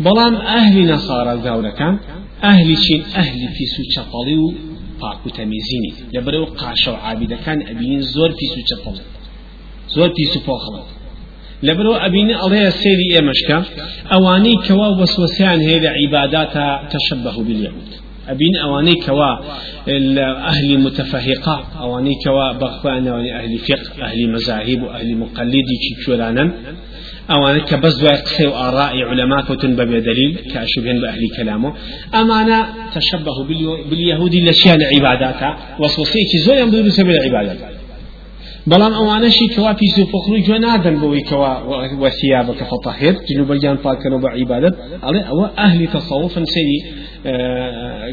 بلام 0.00 0.34
أهل 0.34 0.92
نصارى 0.92 1.48
قاولا 1.48 1.70
كان 1.70 1.98
أهل 2.44 2.76
شين 2.76 3.02
أهل 3.16 3.40
في 3.56 3.64
سوچة 3.76 4.02
طليو 4.12 4.54
باكو 5.00 5.28
تميزيني. 5.30 5.92
لبرو 6.14 6.44
قاشو 6.44 6.92
عابدة 6.92 7.36
كان 7.36 7.58
أبين 7.72 8.00
زور 8.00 8.30
في 8.38 8.46
سوچة 8.54 8.76
طليو 8.84 9.06
زور 9.88 10.08
في 10.16 10.24
سوچة 10.24 10.46
طليو 10.46 10.84
لبرو 11.62 11.94
أبين 11.94 12.30
الله 12.44 12.70
سيري 12.70 13.18
إمشكا 13.18 13.64
أواني 14.12 14.54
كوا 14.66 14.88
وسوسان 14.88 15.60
هي 15.60 15.88
عبادات 15.88 16.54
تشبه 16.92 17.36
باليهود. 17.46 17.90
أبين 18.28 18.56
أواني 18.64 18.94
كوا 18.94 19.32
أهل 20.50 20.78
متفهقة 20.78 21.66
أواني 21.80 22.14
كوا 22.24 22.52
بخوان 22.52 23.08
أواني 23.08 23.36
أهل 23.36 23.58
فقه 23.58 24.04
أهل 24.04 24.30
مذاهب 24.30 24.82
وأهل 24.82 25.16
مقلدي 25.16 25.76
كيشورانا 25.82 26.52
أواني 27.30 27.60
كبز 27.60 28.02
ويقصي 28.04 28.46
آراء 28.46 29.02
علماء 29.02 29.40
كتن 29.42 29.76
بدليل 29.76 30.38
كأشبهن 30.54 31.00
بأهل 31.00 31.22
كلامه. 31.36 31.72
أمانا 32.14 32.58
تشبه 32.94 33.44
باليهود 33.90 34.34
لشيان 34.34 34.82
عباداتا. 34.82 35.56
وسوسيتي 35.78 36.38
زويا 36.38 36.64
بدون 36.64 36.90
سبيل 36.90 37.16
العبادات 37.16 37.74
بەڵام 38.70 38.92
ئەوانەشی 38.98 39.46
کەوا 39.54 39.72
پیس 39.80 39.98
و 39.98 40.04
فخر 40.12 40.32
و 40.32 40.38
گوێ 40.46 40.58
نادەن 40.64 40.96
بەوەی 41.02 41.24
کەوا 41.30 41.52
وەسیابەکە 42.02 42.64
فەتەحێت 42.70 43.16
جنوبەیان 43.28 43.76
پاکەنەوە 43.84 44.20
بە 44.24 44.30
عیبادت 44.36 44.74
ئەڵێ 45.04 45.22
ئەوە 45.28 45.46
ئەهلی 45.58 45.88
تەسەوفن 45.94 46.44
سەری 46.54 46.80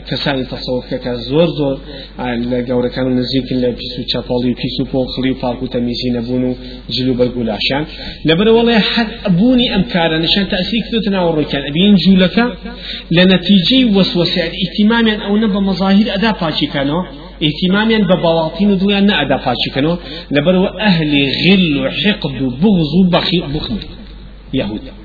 کەسانی 0.09 0.45
تەسەوفکە 0.53 0.97
کە 1.03 1.11
زۆر 1.29 1.49
زۆر 1.59 1.77
لە 2.51 2.59
گەورەکان 2.69 3.05
و 3.07 3.13
نزیکن 3.19 3.57
لە 3.63 3.69
پیس 3.79 3.93
و 3.99 4.03
چاپەڵی 4.11 4.49
و 4.51 4.55
پیس 4.61 4.75
و 4.79 4.85
پۆخڵی 4.91 5.31
و 5.31 5.39
پاک 5.43 5.63
و 5.63 5.67
تەمیزی 5.73 6.09
نەبوون 6.17 6.43
و 6.49 6.51
جلو 6.95 7.13
بەرگولاشان 7.19 7.83
لەبەرەوەڵێ 8.27 8.77
حەد 8.91 9.09
ئەبوونی 9.25 9.67
ئەم 9.73 9.83
کارە 9.93 10.17
نشان 10.23 10.45
تەسیری 10.53 10.81
کردوتە 10.85 11.09
ناوە 11.15 11.31
ڕۆکیان 11.37 11.63
ئەبین 11.67 11.95
جوولەکە 12.03 12.45
لە 13.15 13.23
نەتیجەی 13.31 13.83
وەسوەسیان 13.95 14.51
ئیتیمامیان 14.61 15.19
ئەو 15.25 15.35
نە 15.41 15.47
بە 15.53 15.59
مەظاهر 15.67 16.07
ئەدا 16.13 16.31
پاچیکانەوە. 16.41 17.03
اهتماميا 17.47 17.99
ببواطين 18.09 18.77
دويا 18.77 18.99
نأدا 18.99 19.37
فاشكنو 19.37 19.97
لبرو 20.31 20.65
أهل 20.65 21.11
غل 21.43 21.77
وحقد 21.83 22.41
وبغض 22.41 22.93
وبخل 22.99 23.79
يهود 24.53 25.00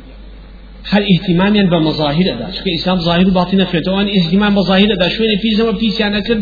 هل 0.88 1.02
اهتماميا 1.12 1.62
بمظاهر 1.62 2.26
أدا 2.34 2.50
شو 2.50 2.64
إسلام 2.78 2.98
ظاهر 3.08 3.26
وباطن 3.28 3.64
فريتو 3.64 3.92
وان 3.96 4.08
اهتمام 4.08 4.54
بظاهر 4.54 4.88
أدا 4.92 5.08
شو 5.08 5.22
في 5.42 5.50
زمان 5.58 5.74
في 5.74 5.90
سيانا 5.90 6.20
كد 6.20 6.40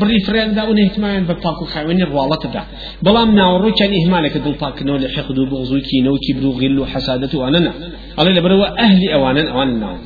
بري 0.00 0.20
فرين 0.26 0.54
دا 0.54 0.62
وان 0.62 0.78
اهتماميا 0.78 1.20
بباكو 1.20 1.64
خاوين 1.72 2.02
الروالة 2.02 2.44
دا 2.54 2.62
بلام 3.02 3.34
ناورو 3.34 3.72
كان 3.78 3.90
إهمالك 4.00 4.36
دل 4.44 4.54
باكنو 4.60 4.96
لحقد 4.96 5.38
وبغض 5.38 5.70
وكينو 5.72 6.18
كبرو 6.24 6.50
غل 6.60 6.78
وحسادة 6.78 7.32
واننا 7.38 7.72
الله 8.18 8.32
لبرو 8.36 8.62
أهل 8.64 9.02
أوانا 9.16 9.98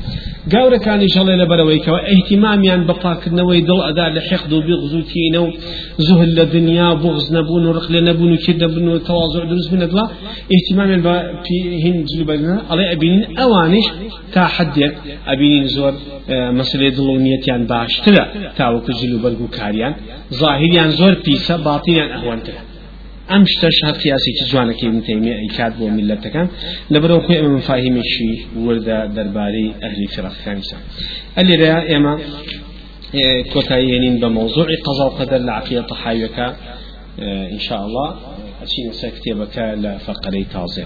گەورەکانی 0.51 1.09
شەڵێ 1.15 1.35
لەبەرەوەی 1.43 1.81
کەەوە 1.85 2.01
ئەیتیمامیان 2.09 2.83
بەپاکردنەوەی 2.89 3.63
دڵ 3.69 3.81
ئەدا 3.87 4.07
لە 4.17 4.21
حەق 4.29 4.45
و 4.53 4.61
بغزوتینە 4.69 5.41
و 5.45 5.49
زوهل 6.07 6.31
لە 6.39 6.45
دنیا 6.55 6.91
بغز 7.03 7.27
نەبوون 7.37 7.65
و 7.67 7.73
ڕخ 7.77 7.87
لە 7.95 8.01
نەبوون 8.09 8.33
و 8.33 8.37
کرد 8.45 8.59
دەبن 8.63 8.87
و 8.89 8.99
تەوازۆ 9.09 9.41
دروست 9.51 9.69
بنەدڵە 9.73 10.05
ئیتیمامیان 10.53 11.03
بە 11.07 11.15
هین 11.85 11.97
جلوبەرە 12.11 12.55
ئەڵێ 12.71 12.85
ئەبینین 12.93 13.25
ئەوانش 13.39 13.87
تا 14.35 14.43
حدێک 14.55 14.95
ئەبینین 15.29 15.67
زۆر 15.77 15.95
مەسلێ 16.59 16.89
دڵ 16.97 17.07
و 17.15 17.19
نیەتیان 17.27 17.63
باشترە 17.71 18.25
تاوەکو 18.59 18.93
جلوبەرگ 19.01 19.41
و 19.45 19.49
کاریان. 19.57 19.95
ظاهریان 20.41 20.91
زۆر 20.99 21.15
پیسە 21.25 21.55
باتیان 21.67 22.11
ئەوانترە 22.17 22.72
ئەم 23.31 23.43
شتەش 23.53 23.77
هەر 23.87 23.97
قیاسێکی 24.03 24.45
جوانەکەی 24.51 24.89
من 24.95 25.03
تەیمێ 25.09 25.33
ئەیکات 25.41 25.73
بۆ 25.79 25.87
میلەتەکان. 25.97 26.49
لەبەرەوە 26.93 27.21
خۆی 27.25 27.39
ئەمە 27.41 27.51
مفاهیمێکی 27.59 28.33
وردە 28.65 28.99
دەربارەی 29.17 29.69
ئەهلی 29.83 30.09
فراخەکانیسان 30.15 30.83
ئەلێرە 31.39 31.75
ئێمە 31.91 32.15
کۆتاییێنین 33.53 34.17
بە 34.23 34.29
مۆزوعی 34.37 34.79
قەزا 34.87 35.07
و 35.09 35.13
قەدەر 35.19 35.41
لە 35.49 35.53
عقیدە 35.61 35.83
تەحاویەکە 35.91 36.49
إن 37.19 37.59
شاء 37.59 37.87
الله 37.87 38.15
أشين 38.63 38.93
سكتبك 38.93 39.59
لا 39.59 39.99
فقري 39.99 40.45
تازع 40.45 40.85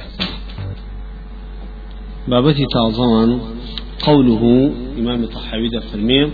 بابتي 2.28 2.66
تازمان 2.73 3.40
قوله 4.02 4.73
إمام 4.99 5.23
الطحاوي 5.23 5.81
فرمي 5.93 6.31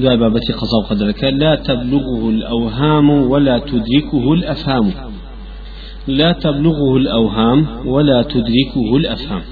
ذا 0.00 0.14
بابتي 0.14 0.52
قضاء 0.52 0.82
قدرك 0.90 1.24
لا 1.24 1.54
تبلغه 1.54 2.28
الأوهام 2.28 3.10
ولا 3.10 3.58
تدركه 3.58 4.32
الأفهام. 4.32 5.11
لا 6.06 6.32
تبلغه 6.32 6.96
الأوهام 6.96 7.66
ولا 7.86 8.22
تدركه 8.22 8.96
الأفهام. 8.96 9.42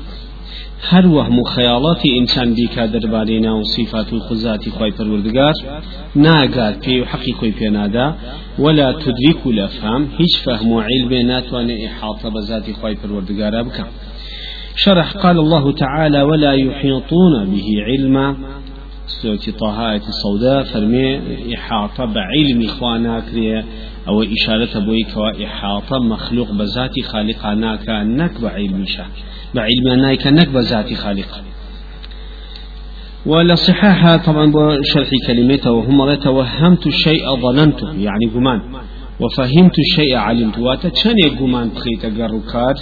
هر 0.88 1.07
وهم 1.07 1.45
خيالات 1.45 2.07
إنسان 2.07 2.54
بيكا 2.54 2.87
دربارينا 2.87 3.52
وصفات 3.52 4.12
الخزات 4.12 4.69
خوي 4.69 4.90
پروردگار 4.92 5.54
ناقار 6.14 6.75
في 6.75 7.07
حقي 7.07 7.33
خوي 7.33 7.50
بينادا 7.50 8.14
ولا 8.59 8.92
تدرك 8.92 9.47
الأفهام 9.47 10.09
هيش 10.19 10.37
فهم 10.45 10.73
وعلم 10.73 11.12
ناتوان 11.26 11.71
إحاطة 11.87 12.28
بذات 12.28 12.71
خوي 12.71 12.95
پروردگار 12.97 13.61
أبكا 13.61 13.85
شرح 14.76 15.12
قال 15.12 15.38
الله 15.38 15.73
تعالى 15.73 16.23
ولا 16.23 16.52
يحيطون 16.52 17.45
به 17.45 17.66
علما 17.87 18.37
سورة 19.10 19.56
طه 19.58 19.94
السوداء 19.94 20.62
فرمي 20.62 21.20
إحاطة 21.54 22.04
بعلم 22.04 22.64
إخوانا 22.64 23.20
كريه 23.20 23.64
أو 24.08 24.22
إشارة 24.22 24.78
بوي 24.78 25.02
كوا 25.02 25.44
إحاطة 25.44 25.98
مخلوق 25.98 26.52
بذات 26.52 27.00
خالق 27.04 27.46
ناك 27.46 27.88
نك 27.88 28.40
بعلم 29.54 29.88
ناك 30.00 30.26
نك 30.26 30.48
بذات 30.48 30.94
خالق. 30.94 31.42
ولا 33.26 33.54
صحاحة 33.54 34.16
طبعا 34.16 34.52
بشرح 34.52 35.08
كلمته 35.26 35.72
وهم 35.72 36.14
توهمت 36.14 36.86
الشيء 36.86 37.36
ظننته 37.36 37.92
يعني 37.94 38.26
قمان 38.34 38.60
وفهمت 39.20 39.78
الشيء 39.78 40.16
علمت. 40.16 40.58
واتشاني 40.58 41.28
قمان 41.40 41.70
تخيت 41.74 42.20
قرقات 42.20 42.80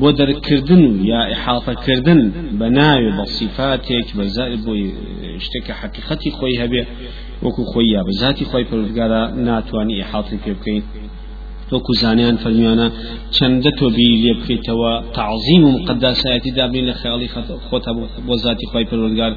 بۆ 0.00 0.08
دەرکردن 0.18 0.84
یا 1.10 1.20
ئحاڵتەکردن 1.32 2.20
بە 2.58 2.68
ناوێ 2.78 3.10
بە 3.18 3.24
صفاتێک 3.36 4.06
بە 4.18 4.24
بۆ 4.64 4.72
شتێکە 5.44 5.74
حقیقەتی 5.80 6.30
خۆی 6.38 6.56
هەبێ 6.62 6.82
وەکو 7.44 7.62
خۆی 7.70 7.88
یا 7.94 8.00
بە 8.06 8.12
ذاتی 8.20 8.44
خۆی 8.50 8.64
پرودگارە 8.70 9.22
ناتوانانی 9.48 10.02
ئحاڵی 10.02 10.38
پێ 10.44 10.52
بکەین. 10.58 10.84
وەکو 11.72 11.92
زانیان 12.02 12.36
فەرمیانە 12.42 12.86
چەندە 13.36 13.70
تۆ 13.78 13.86
بی 13.96 14.08
لێ 14.22 14.32
بکەیتەوە 14.38 14.92
تعظیم 15.18 15.62
و 15.64 15.70
مقدسایەتی 15.78 16.52
دابین 16.58 16.84
لە 16.90 16.94
خیاڵی 17.00 17.28
خۆتە 17.68 17.90
بۆ 18.26 18.34
ذاتی 18.44 18.66
خۆی 18.70 18.86
پەروەردگار 18.90 19.32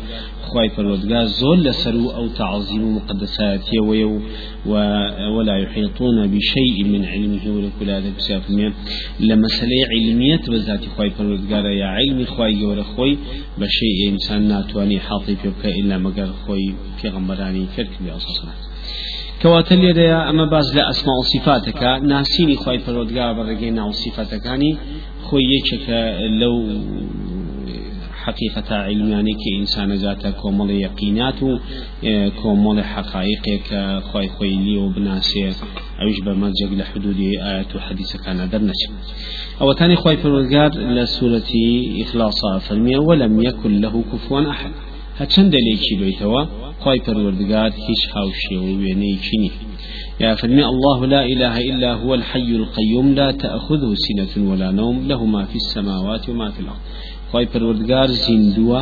خۆی 0.50 0.70
پەروەردگار 0.76 1.26
زۆر 1.40 1.58
لەسەر 1.68 1.96
و 2.04 2.08
ئەو 2.16 2.28
تعظیم 2.42 2.84
و 2.96 3.00
ولا 5.36 5.58
يحيطون 5.58 6.28
بشيء 6.28 6.84
من 6.84 7.06
علمه 7.06 7.46
ولكل 7.56 7.90
هذا 7.90 8.10
بسياف 8.18 8.50
من 8.50 8.74
لمسألة 9.20 9.88
علمية 9.92 10.42
بذات 10.48 10.86
خواي 10.96 11.10
پروردگار. 11.10 11.66
يا 11.66 11.86
علم 11.86 12.26
خواي 12.26 12.54
جور 12.54 12.84
خوي 12.84 13.18
بشيء 13.58 14.10
إنسان 14.10 14.48
ناتواني 14.48 15.00
حاطي 15.00 15.36
بيبكى 15.44 15.80
إلا 15.80 15.98
مقر 15.98 16.30
خوي 16.46 16.74
في 17.02 17.10
غمراني 17.10 17.66
كرك 17.76 17.94
بأساسنا 18.06 18.54
کەواتە 19.42 19.76
لێرەیە 19.82 20.20
ئەمە 20.28 20.46
باز 20.54 20.68
لە 20.78 20.84
ئەسما 20.90 21.14
و 21.18 21.24
سیفاتەکە 21.34 21.92
ناسینی 22.12 22.58
خی 22.64 22.80
پەرۆدگار 22.86 23.32
بەڕێگەی 23.38 23.72
ناو 23.80 23.92
سیفاتەکانی 24.02 24.72
خۆی 25.26 25.46
یەکێکە 25.56 26.02
لەو 26.40 26.56
حقيقة 28.26 28.76
علماني 28.76 29.34
كإنسان 29.44 29.96
ذات 29.96 30.28
كومل 30.28 30.70
يقينات 30.72 31.40
كومل 32.42 32.84
حقائق 32.84 33.46
خوي 34.10 34.28
خوي 34.28 34.56
لي 34.66 34.78
وبناسي 34.78 35.46
أوش 36.02 36.20
بمرجع 36.26 36.68
لحدود 36.72 37.20
آيات 37.20 37.76
وحديث 37.76 38.18
كان 38.18 38.50
درنش 38.50 38.82
أو 39.62 39.72
تاني 39.74 39.96
خوي 39.96 40.18
فرودقار 40.18 40.72
لسورة 40.98 41.52
إخلاص 42.02 42.40
فرمية 42.68 42.98
ولم 42.98 43.42
يكن 43.42 43.82
له 43.82 44.04
كفوا 44.12 44.50
أحد 44.50 44.72
هەچەند 45.20 45.50
دەلێکی 45.56 45.96
بيتوا 46.02 46.42
خی 46.84 47.00
پەروەردگار 47.06 47.72
هیچ 47.88 48.02
هاوشێ 48.14 48.58
و 48.64 48.68
وێنەیەکی 48.82 49.38
نی 49.42 49.52
يا 50.24 50.36
فرمي 50.40 50.64
الله 50.74 51.00
لا 51.14 51.22
إله 51.34 51.56
إلا 51.70 51.92
هو 52.02 52.14
الحي 52.20 52.50
القيوم 52.62 53.08
لا 53.20 53.32
تأخذه 53.32 53.92
سنة 54.08 54.34
ولا 54.50 54.72
نوم 54.72 54.96
له 55.08 55.26
ما 55.26 55.44
في 55.46 55.56
السماوات 55.64 56.30
وما 56.30 56.48
في 56.52 56.60
الأرض. 56.60 56.84
خواهي 57.32 57.46
پروردگار 57.46 58.08
زندوة 58.08 58.80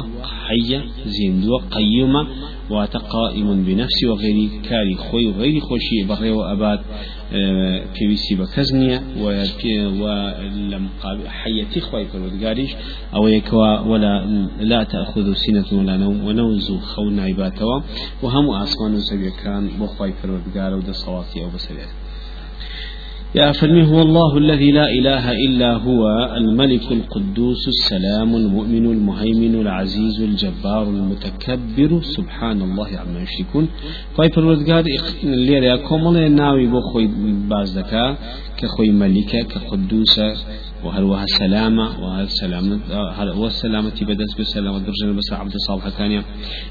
حية 0.48 0.82
زندوة 1.06 1.60
قيمة 1.72 2.28
واتقائم 2.70 3.64
بنفسي 3.64 4.06
وغير 4.08 4.50
كاري 4.70 4.96
خوي 4.96 5.28
وغير 5.28 5.60
خوشي 5.60 6.04
بغي 6.04 6.32
وأباد 6.32 6.80
پێویستی 7.96 8.36
بە 8.40 8.46
کەس 8.54 8.70
نییە 8.80 9.00
لە 10.72 10.78
حەتی 11.40 11.82
خی 11.88 12.06
پەروەردگاریش 12.12 12.72
ئەوە 13.14 13.30
یەکەوە 13.38 13.70
ولا 13.90 14.14
لا 14.72 14.82
تأخذ 14.94 15.28
سینة 15.44 15.70
ولا 15.80 15.96
نوم 16.04 16.16
ونوز 16.28 16.68
خەو 16.92 17.08
نایباتەوە 17.20 17.78
و 18.24 18.26
هەموو 18.34 18.58
ئاسمان 18.60 18.94
و 18.96 19.06
زەویەکان 19.10 19.64
بۆ 19.80 19.88
خی 19.96 20.12
پەروەردگارە 20.20 20.76
و 20.78 20.86
دەسەڵاتی 20.90 21.40
ئەو 21.42 21.52
يا 23.36 23.52
فرمي 23.52 23.84
هو 23.88 24.02
الله 24.02 24.38
الذي 24.38 24.72
لا 24.72 24.86
إله 24.90 25.32
إلا 25.32 25.74
هو 25.74 26.02
الملك 26.38 26.92
القدوس 26.92 27.68
السلام 27.68 28.36
المؤمن 28.36 28.86
المهيمن 28.86 29.62
العزيز 29.62 30.22
الجبار 30.22 30.84
المتكبر. 30.84 32.02
سبحان 32.02 32.62
الله 32.62 32.88
عما 32.98 33.20
يشركون. 33.26 33.70
فاي 34.18 34.30
پروردگار 34.30 34.86
ليرا 35.24 35.76
كومل 35.76 36.32
ناوي 36.32 36.68
بو 36.68 36.82
خوي 36.82 37.08
بازدكا 37.50 38.18
كخوي 38.58 38.92
ملكة 38.92 39.42
كقدوسة 39.42 40.34
وهروها 40.84 41.26
سلامة 41.26 42.04
وهذا 42.04 42.28
سلامة 42.28 42.80
والسلامة 43.42 43.98
بدس 44.02 44.34
بسلامة 44.40 44.80
درجة 44.80 45.12
بس 45.18 45.34
عبد 45.34 45.54
صالح 45.68 45.90
ثانية 45.90 46.24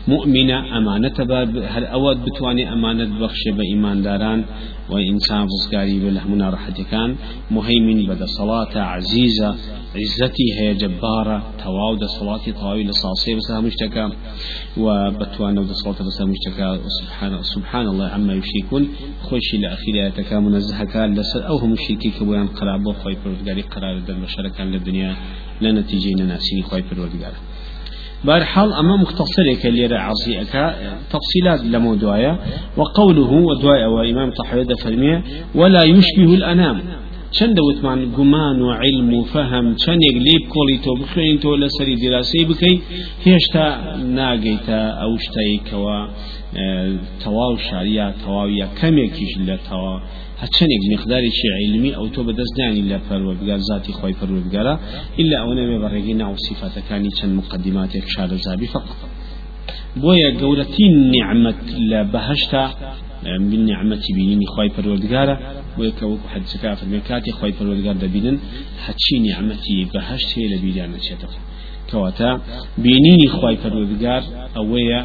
مؤمنة 0.09 0.79
أمانة 0.79 1.19
باب 1.25 1.57
هل 1.57 1.85
أود 1.85 2.25
بتواني 2.25 2.73
أمانة 2.73 3.21
بخش 3.21 3.43
بإيمان 3.57 4.03
داران 4.03 4.45
وإنسان 4.91 5.47
رزقاري 5.55 5.99
بالهمنا 5.99 6.51
راحتي 6.51 6.85
كان 6.85 7.17
مهيمن 7.51 8.07
بدا 8.07 8.27
صلاة 8.27 8.79
عزيزة 8.79 9.57
عزتي 9.97 10.47
هي 10.61 10.75
جبارة 10.75 11.43
تواود 11.65 12.05
صلاة 12.05 12.51
طاوي 12.61 12.85
لصاصي 12.85 13.35
بس 13.35 13.51
مشتكى 13.51 14.09
وبتوانا 14.77 15.61
ود 15.61 15.71
صلاة 15.73 15.93
بس 15.93 16.21
مشتكى 16.21 16.81
سبحان 17.01 17.43
سبحان 17.43 17.87
الله 17.89 18.07
عما 18.09 18.33
يشركون 18.35 18.89
خوشي 19.23 19.57
لأخيراتك 19.59 20.33
منزهة 20.33 20.85
كان 20.85 21.15
لسر 21.15 21.49
أو 21.49 21.57
هم 21.57 21.75
قرار 22.47 22.79
بو 22.79 22.93
خوي 22.93 23.17
پروردگاري 23.17 23.63
در 24.09 24.15
مشاركة 24.15 24.65
للدنيا 24.65 25.17
لنتيجة 25.61 26.23
ناسيني 26.23 26.63
خوي 26.63 26.83
پروردگاري 26.83 27.41
بارحال 28.25 28.73
أما 28.73 28.97
مختصرك 28.97 29.67
اللي 29.67 29.97
عصيك 29.97 30.53
تفصيلات 31.11 31.61
لموضوعية 31.65 32.39
وقوله 32.77 33.33
ودعاء 33.33 33.89
وإمام 33.89 34.31
طحوية 34.31 34.75
فرمية 34.85 35.25
ولا 35.55 35.83
يشبه 35.85 36.35
الأنام. 36.35 36.83
چەند 37.37 37.55
دەوتمان 37.59 38.01
گومان 38.17 38.59
و 38.67 38.71
علم 38.83 39.15
و 39.15 39.25
فەهم 39.33 39.67
چەندێک 39.83 40.17
لێ 40.27 40.37
کۆڵی 40.53 40.79
تۆ 40.85 40.93
بخوێن 41.01 41.37
تۆ 41.43 41.51
لەسەری 41.63 41.97
دیراسی 42.03 42.45
بکەیت 42.51 42.81
هێشتا 43.27 43.67
ناگەیتە 44.19 44.81
ئەو 45.01 45.13
شتەیەکەوە 45.25 45.99
تەواو 47.23 47.55
شاریە 47.67 48.07
تەواویە 48.23 48.67
کەمێکیش 48.79 49.33
لە 49.49 49.57
تەوا 49.69 49.97
هەچەندێک 50.45 50.83
مقدارێکی 50.95 51.49
علمی 51.61 51.93
ئەو 51.99 52.07
تۆ 52.15 52.21
بەدەستدانی 52.29 52.83
لە 52.91 52.99
پەروەردگار 53.07 53.61
ذاتی 53.69 53.93
خۆی 53.99 54.15
پەروەردگارە 54.21 54.75
إلا 55.21 55.37
ئەوە 55.43 55.55
نەبێ 55.61 55.77
بەڕێگەی 55.85 56.17
ناو 56.23 56.35
صفاتەکانی 56.47 57.11
چەند 57.19 57.33
مقدماتێک 57.41 58.05
شارەزابی 58.15 58.69
فقط. 58.75 58.99
بۆیە 60.03 60.31
گەورەترین 60.41 60.95
نیعممەت 61.15 61.61
لە 61.91 62.01
بەهشتا 62.13 62.65
من 63.51 63.63
نعمەتی 63.71 64.13
بینینی 64.19 64.47
خی 64.55 64.69
پەروەردگارە 64.77 65.37
بۆیە 65.77 65.93
کە 65.99 66.05
وەکو 66.11 66.27
حەدسەکە 66.35 66.69
فەرمێ 66.81 67.01
کاتی 67.09 67.33
خی 67.39 67.53
پەروەردگار 67.59 67.97
دەبینن 68.05 68.37
هەچی 68.87 69.17
نیعممەتی 69.27 69.77
بەهشت 69.95 70.29
هەیە 70.35 70.49
لە 70.53 70.59
بیریان 70.63 70.91
نەچێتەوە 70.97 71.39
کەواتە 71.91 72.31
بینینی 72.85 73.29
خی 73.37 73.57
پەروەردگار 73.63 74.23
ئەوەیە 74.57 75.01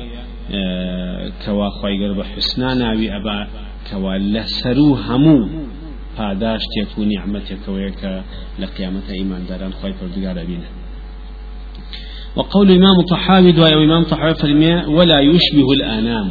کەوا 1.44 1.70
خۆیگەر 1.78 2.12
بە 2.18 2.24
حسنا 2.34 2.72
ناوی 2.82 3.08
ئەبا 3.14 3.38
کەوا 3.90 4.14
لە 4.34 4.44
سەر 4.60 4.78
و 4.80 4.96
هەموو 5.08 5.50
پاداشتێک 6.18 6.92
و 6.98 7.02
نیعممەتێکەوەیە 7.12 7.92
کە 8.00 8.14
لە 8.62 8.68
قیامەتە 8.76 9.12
ئیمانداران 9.20 9.74
خی 9.80 9.94
پەردگارە 10.00 10.44
بینە. 10.50 10.70
وقول 12.38 12.68
الإمام 12.72 12.98
الطحاوي 13.00 13.52
دعاء 13.52 13.74
الإمام 13.74 14.02
الطحاوي 14.02 14.34
فرمي 14.34 14.74
ولا 14.98 15.20
يشبه 15.22 15.70
الآنام. 15.78 16.28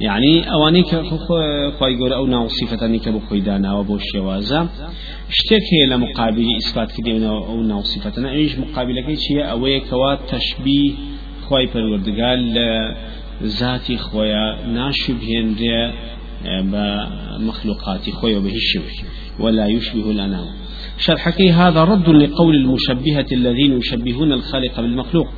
يعني 0.00 0.52
أواني 0.52 0.82
كخوي 0.82 1.94
جور 1.98 2.14
أو 2.14 2.26
ناو 2.26 2.48
صفة 2.48 2.86
أنك 2.86 3.08
بخوي 3.08 3.40
دانا 3.40 3.74
وبو 3.74 3.96
الشوازة 3.96 4.60
اشتك 5.32 5.64
هي 5.72 5.86
لمقابل 5.90 6.46
إثبات 6.60 6.90
كده 6.96 7.28
أو 7.28 7.62
ناو 7.62 7.82
صفة. 7.82 8.30
إيش 8.30 8.58
مقابل 8.58 9.00
كي 9.06 9.16
شيء 9.16 9.50
أوي 9.50 9.80
كوا 9.80 10.14
تشبيه 10.14 10.92
خوي 11.48 11.66
پروردگار 11.66 12.38
ذاتي 13.42 13.96
خويا 13.96 14.66
ناشبهن 14.66 15.56
بمخلوقات 16.44 18.10
خويا 18.10 18.38
به 18.38 18.54
الشبه 18.54 19.08
ولا 19.38 19.66
يشبه 19.66 20.10
الأنام 20.10 20.46
شرحكي 20.98 21.50
هذا 21.50 21.84
رد 21.84 22.08
لقول 22.08 22.54
المشبهة 22.54 23.26
الذين 23.32 23.78
يشبهون 23.78 24.32
الخالق 24.32 24.80
بالمخلوق. 24.80 25.28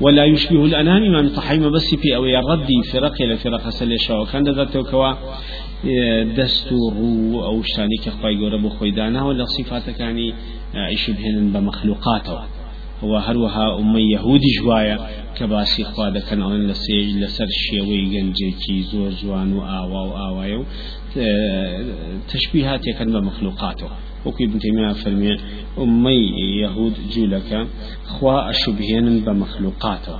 ولا 0.00 0.24
يشبه 0.24 0.64
الأنام 0.64 1.02
من 1.02 1.28
طحيم 1.28 1.70
بس 1.70 1.94
في 1.94 2.16
أو 2.16 2.24
يردي 2.24 2.82
فرق 2.92 3.22
إلى 3.22 3.36
فرق. 3.36 3.68
سليشا 3.68 4.14
وكان 4.14 4.48
ذاته 4.48 4.82
كوا 4.82 5.12
دستور 6.36 6.94
أو 7.44 7.62
شتاني 7.62 7.96
كخواي 8.04 8.36
قرب 8.36 8.68
خويدانا 8.68 9.24
ولا 9.24 9.44
صفات 9.44 9.90
كاني 9.90 10.34
يشبهن 10.92 11.52
بمخلوقاته 11.52 12.55
هو 13.02 13.16
هروها 13.16 13.78
أمي 13.80 14.12
يهودي 14.12 14.50
جوايا 14.58 14.98
كباسي 15.36 15.84
خوا 15.84 16.10
دەکەن 16.16 16.40
ئەوەن 16.44 16.62
لە 16.70 16.76
سێ 16.84 16.98
لەسەر 17.22 17.50
شێوەی 17.64 18.04
گەنجێکی 18.12 18.78
زۆر 18.90 19.12
جوان 19.20 19.52
و 19.52 19.60
ئاوا 19.70 20.02
و 20.08 20.16
ئاوایە 20.20 20.56
و 20.60 20.64
مەخلوقاتەوە 23.28 23.96
وەکوی 24.26 24.46
ابن 24.48 24.58
تيمية 24.58 24.92
فرمي 24.92 25.36
أمي 25.78 26.20
يهود 26.62 26.94
جولك 27.14 27.66
خوا 28.04 28.50
أشبهين 28.50 29.24
بمخلوقاته 29.24 30.18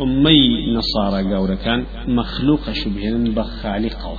أمي 0.00 0.72
نصارى 0.76 1.34
قورة 1.34 1.54
كان 1.54 1.84
مخلوق 2.08 2.68
أشبهين 2.68 3.24
بخالقه 3.34 4.18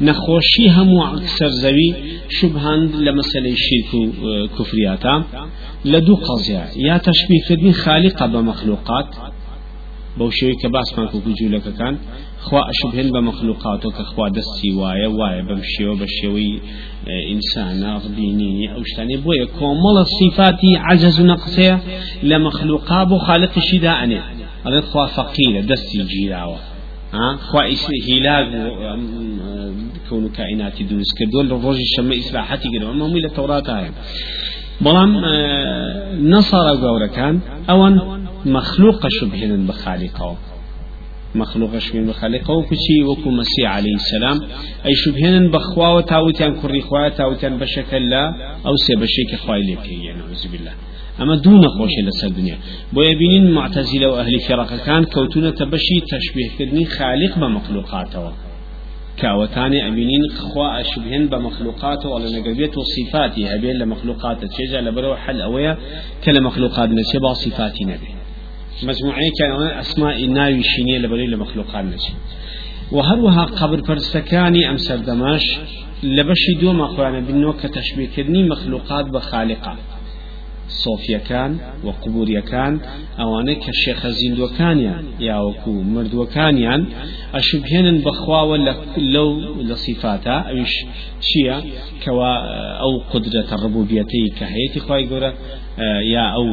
نخوشي 0.00 0.68
هم 0.70 1.00
أكثر 1.00 1.48
زوي 1.48 1.94
شبهان 2.28 2.80
لمسألة 3.04 3.52
الشرك 3.52 3.90
وكفرياتا 4.22 5.24
لدو 5.92 6.14
قضية 6.28 6.64
يا 6.76 6.96
تشبيه 6.98 7.42
كدني 7.48 7.72
خالقة 7.72 8.26
بمخلوقات 8.26 9.08
بەو 10.18 10.30
شێوەی 10.38 10.56
کە 10.62 10.68
باسمان 10.74 11.06
کوکو 11.12 11.30
جوولەکە 11.38 11.72
کان 11.78 11.94
خوا 12.46 12.62
مەخلوقاتەوە 13.28 13.92
کە 13.96 14.04
خوا 14.10 14.26
وایە 14.80 15.08
وایە 15.18 15.42
بەم 15.48 15.62
شێوە 15.72 15.94
بە 16.00 16.06
شێوەی 16.18 16.54
ئینسانە 17.30 17.92
بینینی 18.16 18.68
ئەو 18.74 18.82
شتانێ 18.90 19.16
بۆیە. 19.24 19.46
کۆمەڵە 19.58 20.04
صفاتی 20.18 20.72
عجز 20.90 21.16
و 21.20 21.24
نەقسەیە 21.32 21.76
لە 22.28 22.36
مەخلوقا 22.46 23.00
بۆ 23.10 23.16
خالقشیدا 23.26 23.92
ئەنێ 24.00 24.20
ئەڵێت 24.64 24.86
خوا 24.90 25.04
فەقیرە 25.16 25.60
دەستی 25.70 26.00
گیراوە 26.12 26.58
خوا 27.48 27.62
هیلاگ 28.06 28.46
كون 30.08 30.28
كائنات 30.28 30.82
دروست 30.82 31.12
كردو 31.18 31.42
لروج 31.42 31.78
الشمع 31.86 32.16
إسراحتي 32.18 32.68
كده 32.74 32.90
أما 32.90 33.06
مي 33.08 33.20
للتوراة 33.20 33.62
هاي 33.68 33.90
بلام 34.80 35.16
نصارى 36.20 36.78
قورة 36.80 37.06
كان 37.06 37.40
أوان 37.70 38.00
مخلوق 38.46 39.08
شبهن 39.08 39.66
بخالقه 39.66 40.36
مخلوق 41.34 41.78
شبهن 41.78 42.06
بخالقه 42.06 42.54
وكشي 42.54 43.02
وكو 43.04 43.30
مسيح 43.30 43.70
عليه 43.70 43.94
السلام 43.94 44.40
أي 44.86 44.94
شبهن 44.94 45.50
بخوا 45.50 45.88
وتاوتان 45.88 46.54
كري 46.60 46.80
خوا 46.80 47.08
تاوتان 47.08 47.58
بشكل 47.58 48.10
لا 48.10 48.34
أو 48.66 48.76
سي 48.76 49.36
خواي 49.36 49.62
لك 49.62 49.88
يعني 49.88 50.18
نعوذ 50.18 50.48
بالله. 50.52 50.72
خوش 51.78 51.90
لسر 52.06 52.26
الدنيا 52.26 52.58
بو 52.92 53.02
يبينين 53.02 53.50
معتزلة 53.50 54.08
وأهل 54.08 54.40
فرق 54.40 54.76
كان 54.86 55.04
كوتونة 55.04 55.50
تبشي 55.50 56.00
تشبيه 56.10 56.50
كدني 56.58 56.84
خالق 56.84 57.38
بمخلوقاته 57.38 58.32
كاوتاني 59.16 59.88
أبينين 59.88 60.20
خوا 60.36 60.80
أشبهن 60.80 61.26
بمخلوقاته 61.26 62.08
ولا 62.08 62.38
نقبيت 62.38 62.74
وصفاتي 62.78 63.54
هبين 63.54 63.76
لمخلوقاته 63.78 64.46
تشجع 64.46 64.80
لبرو 64.80 65.16
حل 65.16 65.40
أويا 65.40 65.78
كلا 66.24 66.40
مخلوقات 66.40 66.88
نشبه 66.88 67.32
صفاتي 67.32 67.84
نبي. 67.84 68.10
مجموعة 68.82 69.20
كان 69.38 69.78
أسماء 69.78 70.26
ناوي 70.26 70.62
شينية 70.62 70.98
لبري 70.98 71.26
لمخلوقات 71.26 71.84
نشي. 71.84 72.12
وهروها 72.92 73.44
قبر 73.44 73.82
فرسكاني 73.82 74.70
أم 74.70 74.76
سردماش 74.76 75.58
لبشي 76.02 76.52
دوما 76.60 76.86
قوانا 76.86 77.20
بنو 77.20 77.52
كتشبيه 77.52 78.08
كدني 78.16 78.48
مخلوقات 78.48 79.04
بخالقة. 79.04 79.76
سۆفیەکان 80.84 81.52
و 81.86 81.88
قوبوریەکان 82.02 82.72
ئەوانەی 83.20 83.56
کە 83.64 83.72
شێخە 83.82 84.10
زیندوەکانیان 84.20 85.04
یاوەکو 85.28 85.72
مردووەکانیان 85.94 86.82
ئەشبهێنن 87.36 87.98
بەخواوە 88.06 88.56
لەو 89.14 89.30
لە 89.68 89.76
صفاتە 89.84 90.36
ئەوش 90.48 90.74
چییە؟ 91.26 91.56
کەوا 92.02 92.32
ئەو 92.82 92.92
قدرەتە 93.12 93.54
ڕبوبیەتی 93.62 94.24
کە 94.38 94.44
هەیەی 94.54 94.80
خی 94.86 95.04
گەورە 95.10 95.30
یا 96.14 96.24
ئەو 96.34 96.46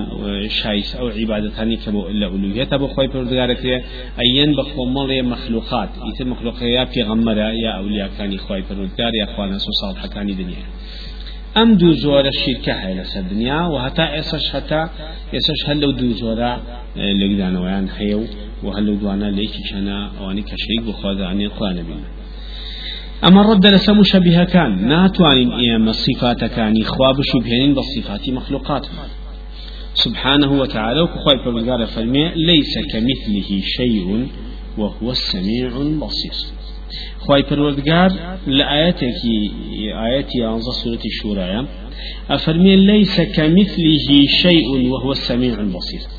شایس 0.59 0.89
ئەو 0.99 1.07
عیباەتانی 1.17 1.77
کە 1.83 1.89
لە 2.21 2.27
ئولوهێتە 2.31 2.75
بۆ 2.81 2.87
خۆی 2.93 3.09
پردگارەکرێ 3.13 3.77
ئەەن 4.19 4.51
بە 4.57 4.63
خۆمەڵێ 4.71 5.19
مەخلوقات. 5.33 5.91
ئیتر 6.05 6.25
مەخلوقەیە 6.33 6.83
پێغەممەرە 6.93 7.49
یا 7.63 7.71
ئەولیاکانی 7.77 8.39
خی 8.45 8.61
پرودگار 8.67 9.13
یا 9.21 9.27
خوانە 9.33 9.57
سو 9.65 9.71
ساڵحەکانی 9.81 10.33
دنیا. 10.41 10.65
ئەم 11.57 11.69
دوو 11.79 11.93
زۆرە 12.03 12.31
شیرکە 12.41 12.73
هەیە 12.83 12.95
لەسەر 12.99 13.23
دنیا 13.31 13.61
و 13.71 13.75
هەتا 13.85 14.05
ئێسش 14.15 14.45
هەتا 14.55 14.81
ئێسش 15.33 15.59
هەر 15.67 15.77
لەو 15.83 15.91
دوو 15.99 16.13
زۆرە 16.21 16.51
لەگدانەوەیان 17.21 17.87
هەیە 17.97 18.17
و 18.21 18.25
و 18.63 18.67
هەلو 18.75 18.93
دوانە 19.01 19.29
لەیکی 19.37 19.63
چەنە 19.69 19.97
ئەوانی 20.17 20.43
کە 20.49 20.55
شەیک 20.63 20.81
بخوازانێ 20.87 21.47
خوانە 21.55 21.83
بین 21.87 22.03
ئەمە 23.23 23.41
ڕەدە 23.47 23.69
لەسە 23.75 23.91
مشەبیهەکان 24.01 24.71
ناتوانین 24.91 25.51
ئێمە 25.59 25.93
صفاتەکانی 26.03 26.83
خوا 26.93 27.09
بشوبهێنین 27.17 27.71
بە 27.77 27.83
صفاتی 27.93 28.31
مەخلوقات. 28.37 28.85
سبحانه 30.03 30.51
وتعالى 30.61 31.01
وكخوي 31.01 31.37
فرمزقار 31.43 31.81
فرمي 31.93 32.25
ليس 32.49 32.73
كمثله 32.91 33.49
شيء 33.77 34.07
وهو 34.79 35.07
السميع 35.17 35.71
البصير. 35.87 36.37
خی 37.25 37.41
پروردگار 37.49 38.09
لە 38.57 38.65
ئاەتێکی 38.71 39.37
ئاەتی 39.99 40.37
یانزە 40.43 40.73
سوورەتی 40.79 41.11
شوورایە 41.17 41.61
ئەفەرمێن 42.31 42.81
لەی 42.89 43.03
سەکەمیتلیهی 43.15 44.21
شەی 44.39 44.59
وهوە 44.91 45.15
سەمین 45.27 45.53
بەسیست 45.73 46.11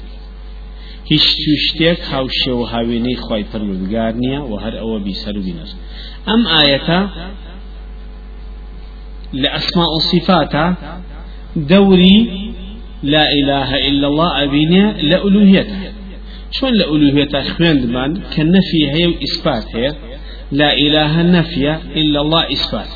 هیچ 1.10 1.26
شتێک 1.66 2.00
هاوشێ 2.12 2.52
و 2.60 2.64
هاوێنەی 2.72 3.16
خی 3.24 3.42
پروردگار 3.52 4.12
نییە 4.22 4.40
و 4.50 4.54
هەر 4.64 4.74
ئەوە 4.80 4.98
بیسەر 5.06 5.36
بینەر 5.44 5.70
ئەم 6.28 6.42
ئاەتە 6.52 7.00
لە 9.42 9.48
ئەسما 9.54 9.86
ئۆسیفاتە 9.94 10.66
دەوری 11.70 12.18
لا 13.14 13.24
إله 13.38 13.70
إلا 13.88 14.06
الله 14.10 14.42
أبينا 14.44 14.84
لألوهيته 15.10 15.78
شون 16.56 16.72
لألوهيته 16.80 17.42
خويندمان 17.42 18.10
كالنفي 18.36 18.80
هي 18.94 19.06
وإثبات 19.06 19.76
هي 19.76 19.88
لا 20.52 20.70
إله 20.72 21.22
نفيا 21.22 21.80
إلا 21.96 22.20
الله 22.20 22.42
إثبات. 22.52 22.92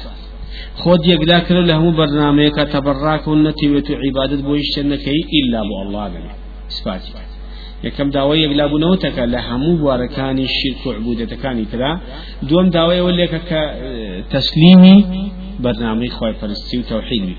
خود 0.82 1.06
يقدا 1.06 1.38
كرو 1.38 1.60
له 1.60 1.90
برنامج 1.90 2.48
كتبراك 2.48 3.28
والنتيوة 3.28 3.88
عبادة 4.04 4.42
بويشتنكي 4.42 5.18
إلا 5.38 5.62
بو 5.68 5.82
الله 5.82 6.08
بني 6.08 6.32
إثبات. 6.70 7.02
یەکەم 7.86 8.08
داوای 8.16 8.40
یەکلابوونەوەتەکە 8.46 9.24
لە 9.34 9.40
هەموو 9.48 9.78
بوارەکانی 9.80 10.46
شرک 10.56 10.82
و 10.86 10.90
عبودەتەکانی 10.98 11.66
ترا 11.72 11.92
دوم 12.48 12.66
داوایەوە 12.76 13.12
لێکە 13.18 13.40
کە 13.48 13.62
تەسلیمی 14.32 14.98
بەرنامەی 15.62 16.10
خی 16.16 16.34
پەرستی 16.40 16.76
و 16.78 16.82
تەوحیدی 16.90 17.36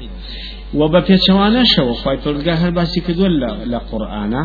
و 0.79 0.81
بە 0.91 0.99
پێچەوانەشەوە 1.07 1.93
خی 2.01 2.17
پرگا 2.23 2.55
هەر 2.63 2.71
باسی 2.77 2.99
کردووە 3.05 3.29
لە 3.71 3.79
قورآانە 3.89 4.43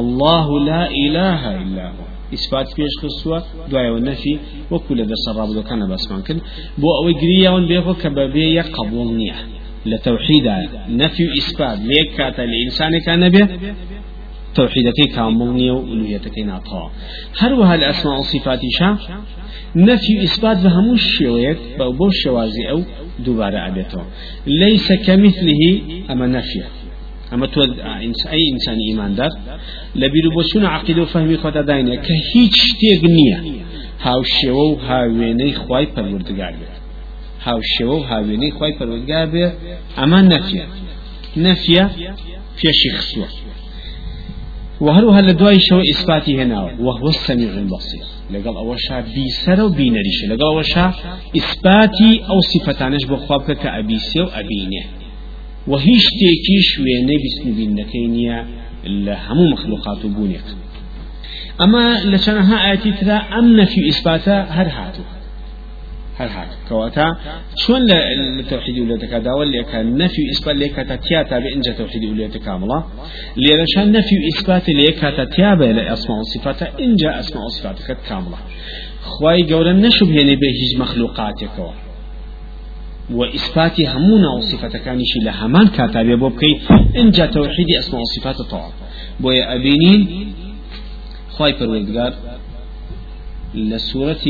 الله 0.00 0.46
لا 0.70 0.82
إله 1.04 1.42
إلا 1.62 1.86
هو. 1.94 2.04
خستووە 3.00 3.38
دوایەوە 3.70 4.00
نەفی 4.08 4.34
وەکو 4.72 4.92
لە 4.98 5.04
دەسە 5.10 5.30
ڕابدەکانە 5.38 5.86
بەسمان 5.92 6.22
کرد 6.26 6.40
بۆ 6.80 6.88
ئەوەی 6.96 7.14
گریاون 7.22 7.64
بێخۆ 7.70 7.94
کە 8.02 8.08
بەبێ 8.18 8.46
یەک 8.58 8.68
قبول 8.78 9.08
نییە 9.18 9.38
لە 9.90 9.98
تەوحیدا 10.06 10.56
نەفی 11.00 11.24
و 11.28 11.32
ئیسپات 11.36 11.78
لێک 11.90 12.08
کاتە 12.18 12.42
لە 12.50 12.56
ئینسانێکان 12.62 13.18
نەبێ 13.24 13.42
توحيدكي 14.54 15.06
كاملني 15.16 15.70
وألوهيتكي 15.70 16.42
ناطها 16.42 16.90
هل 17.38 17.52
وها 17.52 17.74
الأسماء 17.74 18.16
والصفات 18.16 18.60
شا 18.78 18.98
نفي 19.76 20.24
إثبات 20.24 20.58
بهمو 20.64 20.92
الشيويك 20.92 21.58
بو 21.78 22.06
الشوازي 22.06 22.70
أو 22.70 22.82
دوباره 23.18 23.58
أبيته 23.68 24.02
ليس 24.46 24.92
كمثله 24.92 25.62
أما 26.10 26.26
نفيه. 26.26 26.81
اما 27.32 27.46
تو 27.46 27.60
اي 28.32 28.42
انسان 28.52 28.78
ايمان 28.88 29.14
دار 29.14 29.30
لبيرو 29.94 30.30
بوشون 30.30 30.64
عقيده 30.64 31.02
وفهمي 31.02 31.36
خدا 31.36 31.62
داينه 31.62 31.96
که 31.96 32.14
هیچ 32.32 32.54
شتێک 32.68 33.02
نییە 33.16 33.38
هاو 34.04 34.22
شێوە 34.24 34.64
و 34.70 34.76
هاوێنەی 34.88 35.52
خی 35.62 35.86
پەروەردگار 35.94 36.54
بێت 36.60 36.76
هاو 37.46 37.60
شێوە 37.74 37.94
و 38.00 38.04
هاوێنەی 38.10 38.52
خی 38.58 38.72
پەروەردگار 38.78 39.26
بێت 39.32 39.52
ئەمە 39.98 40.20
نەفیە 40.32 40.64
نەفیە 41.46 41.84
پێشی 42.58 42.90
خسووە 42.96 43.28
وهروها 44.84 45.20
لدواي 45.20 45.60
شو 45.68 45.80
إثباتي 45.92 46.42
هنا 46.42 46.60
وهو 46.80 47.08
السميع 47.08 47.52
البصير 47.62 48.04
لقال 48.30 48.56
أوشا 48.56 49.00
بيسر 49.14 49.62
وبينريش 49.62 50.24
لقال 50.24 50.42
أوشا 50.56 50.94
إثباتي 51.36 52.12
أو 52.30 52.40
صفتانش 52.40 53.04
بخوابك 53.04 53.58
كأبيسي 53.62 54.20
وأبينه 54.20 54.84
و 55.70 55.72
هیچ 55.88 56.04
تێکی 56.18 56.58
شوێنەی 56.70 57.18
بیستنبیینەکەی 57.24 58.06
نییە 58.16 58.38
لە 59.06 59.14
هەموو 59.26 59.50
مەخلوقات 59.52 60.00
و 60.04 60.08
بوونێک 60.16 60.48
ئەمە 61.60 61.86
لە 62.10 62.18
چەنەها 62.24 62.58
ئاەتی 62.64 62.92
ترا 62.98 63.18
ئەم 63.32 63.46
نەفی 63.58 63.80
ئیسپاتە 63.88 64.36
هەر 64.56 64.68
هاتوو 64.76 65.06
هەر 66.18 66.30
هات 66.36 66.50
کەواتە 66.68 67.06
چۆن 67.60 67.82
لە 67.90 67.98
تەوحیدی 68.50 68.80
ولێتەکە 68.84 69.18
داوە 69.26 69.44
لێکە 69.52 69.78
نەفی 70.00 70.22
ئیسپات 70.30 70.56
لێ 70.60 70.68
کاتە 70.76 70.96
تیاتا 71.06 71.36
بێ 71.42 71.48
ئینجا 71.54 71.72
تەوحیدی 71.80 72.08
ولێتە 72.12 72.40
کامڵە 72.46 72.78
لێرەشان 73.42 73.88
نەفی 73.96 74.16
ئیسپات 74.28 74.64
لێ 74.78 74.90
کاتە 75.00 75.24
تیابێ 75.34 75.68
لە 75.78 75.82
ئەسما 75.90 76.14
و 76.20 76.24
صفاتە 76.32 76.66
ئینجا 76.80 77.10
ئەسما 77.18 77.40
و 77.46 77.50
صفاتەکەت 77.56 78.00
کامڵە 78.08 78.38
خوای 79.10 79.42
گەورە 79.50 79.72
نەشوبهێنێ 79.84 80.36
بێ 80.42 80.50
هیچ 80.60 80.72
وإثبات 83.10 83.80
همونا 83.80 84.28
وصفة 84.38 84.78
كانش 84.78 85.16
لهمان 85.22 85.68
كاتب 85.68 86.06
بوبكي 86.18 86.60
إن 86.96 87.10
جاء 87.10 87.26
توحيد 87.32 87.66
أسماء 87.78 88.00
وصفات 88.02 88.36
طاعة 88.50 88.72
بويا 89.20 89.54
أبينين 89.54 90.32
خواي 91.30 91.52
پروردگار 91.52 92.12
لسورة 93.54 94.26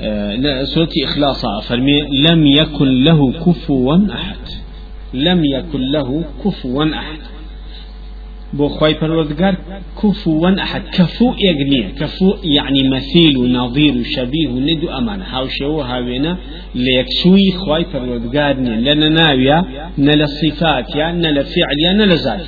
آه 0.00 0.64
سورة 0.64 0.88
إخلاص 1.04 1.46
فرمي 1.68 2.00
لم 2.28 2.46
يكن 2.46 3.04
له 3.04 3.32
كفوا 3.32 3.98
أحد. 4.14 4.36
لم 5.14 5.44
يكن 5.44 5.80
له 5.92 6.24
كفوا 6.44 6.84
أحد. 6.94 7.18
بو 8.58 8.68
خواي 8.68 8.94
پروردگار 8.94 9.54
كفوا 10.02 10.62
أحد 10.62 10.82
كفو 10.92 11.34
يغنية 11.38 11.88
كفو 12.00 12.34
يعني 12.44 12.88
مثيل 12.88 13.36
ونظير 13.36 13.94
وشبيه 13.98 14.48
وند 14.48 14.84
أمان 14.98 15.22
هاو 15.22 15.48
شو 15.48 15.80
هاوينا 15.80 16.38
ليكسوي 16.74 17.52
خواي 17.52 17.84
پروردگار 17.84 18.54
لنا 18.86 19.08
ناويا 19.08 19.58
نلا 19.98 20.26
صفات 20.26 20.96
يا 20.96 21.12
نلا 21.12 21.42
فعل 21.42 21.76
يا 21.84 21.92
نلا 21.92 22.14
ذات 22.14 22.46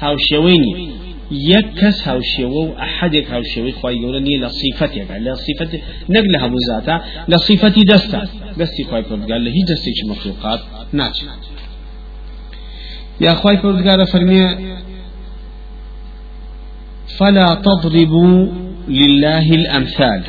هاو 0.00 0.16
شويني 0.28 0.90
يكس 1.30 2.08
هاو 2.08 2.20
شو 2.20 2.72
أحدك 2.72 3.30
هاو 3.30 3.42
شو 3.42 3.72
خواي 3.72 3.96
يقولني 3.96 4.38
لصفتي 4.38 4.98
يعني 4.98 5.24
لصفتي 5.24 5.78
نقلها 6.08 6.46
بذاتا 6.52 7.04
لصفتي 7.28 7.82
دستا 7.84 8.28
دستي 8.58 8.84
خواي 8.84 9.02
پروردگار 9.02 9.38
لهي 9.46 9.62
دستي 9.68 9.90
مخلوقات 10.10 10.60
ناچ 10.92 11.16
يا 13.20 13.34
خواي 13.34 13.56
پروردگار 13.56 14.04
فرمي 14.04 14.76
فلا 17.18 17.62
تضربوا 17.64 18.46
لله 18.88 19.50
الأمثال. 19.50 20.22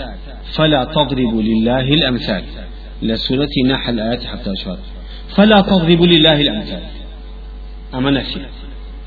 فلا 0.55 0.83
تضربوا 0.83 1.41
لله 1.41 1.81
الأمثال. 1.81 2.43
لسورة 3.01 3.49
نحل 3.65 3.99
آيات 3.99 4.23
حتى 4.23 4.51
أشهر. 4.53 4.77
فلا 5.35 5.61
تضربوا 5.61 6.07
لله 6.07 6.41
الأمثال. 6.41 6.83
أما 7.93 8.11
نفي 8.11 8.39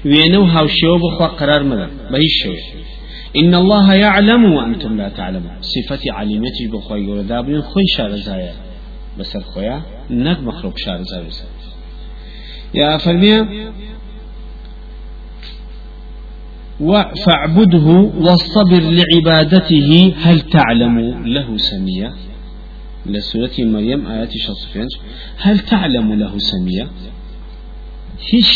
وينو 0.05 0.45
هاو 0.45 0.67
بخوا 0.99 1.27
قرار 1.27 1.63
مدى. 1.63 1.87
بهي 2.11 2.27
الشو 2.33 2.55
إن 3.37 3.55
الله 3.55 3.95
يعلم 3.95 4.53
وأنتم 4.53 4.97
لا 4.97 5.09
تعلمون. 5.09 5.53
صفة 5.61 6.13
علمتي 6.13 6.67
بخوا 6.73 6.97
يقول 6.97 7.27
دابين 7.27 7.63
خوي 7.63 7.87
شار 7.97 8.17
زايا. 8.17 8.55
بس 9.19 9.37
الخويا 9.37 9.83
نك 10.11 10.39
مخلوق 10.41 10.77
شار 10.79 11.03
زايا. 11.03 11.31
يا 12.75 12.99
فرمية 12.99 13.49
فاعبده 17.27 17.87
واصطبر 18.21 18.81
لعبادته. 18.81 20.15
هل 20.17 20.41
تعلم 20.41 20.99
له 21.25 21.57
سمية؟ 21.57 22.13
لسورة 23.07 23.57
مريم 23.59 24.07
آيات 24.07 24.33
شصفين 24.37 24.89
هل 25.37 25.59
تعلم 25.59 26.13
له 26.13 26.39
سمية؟ 26.39 26.87
هیچ 28.31 28.51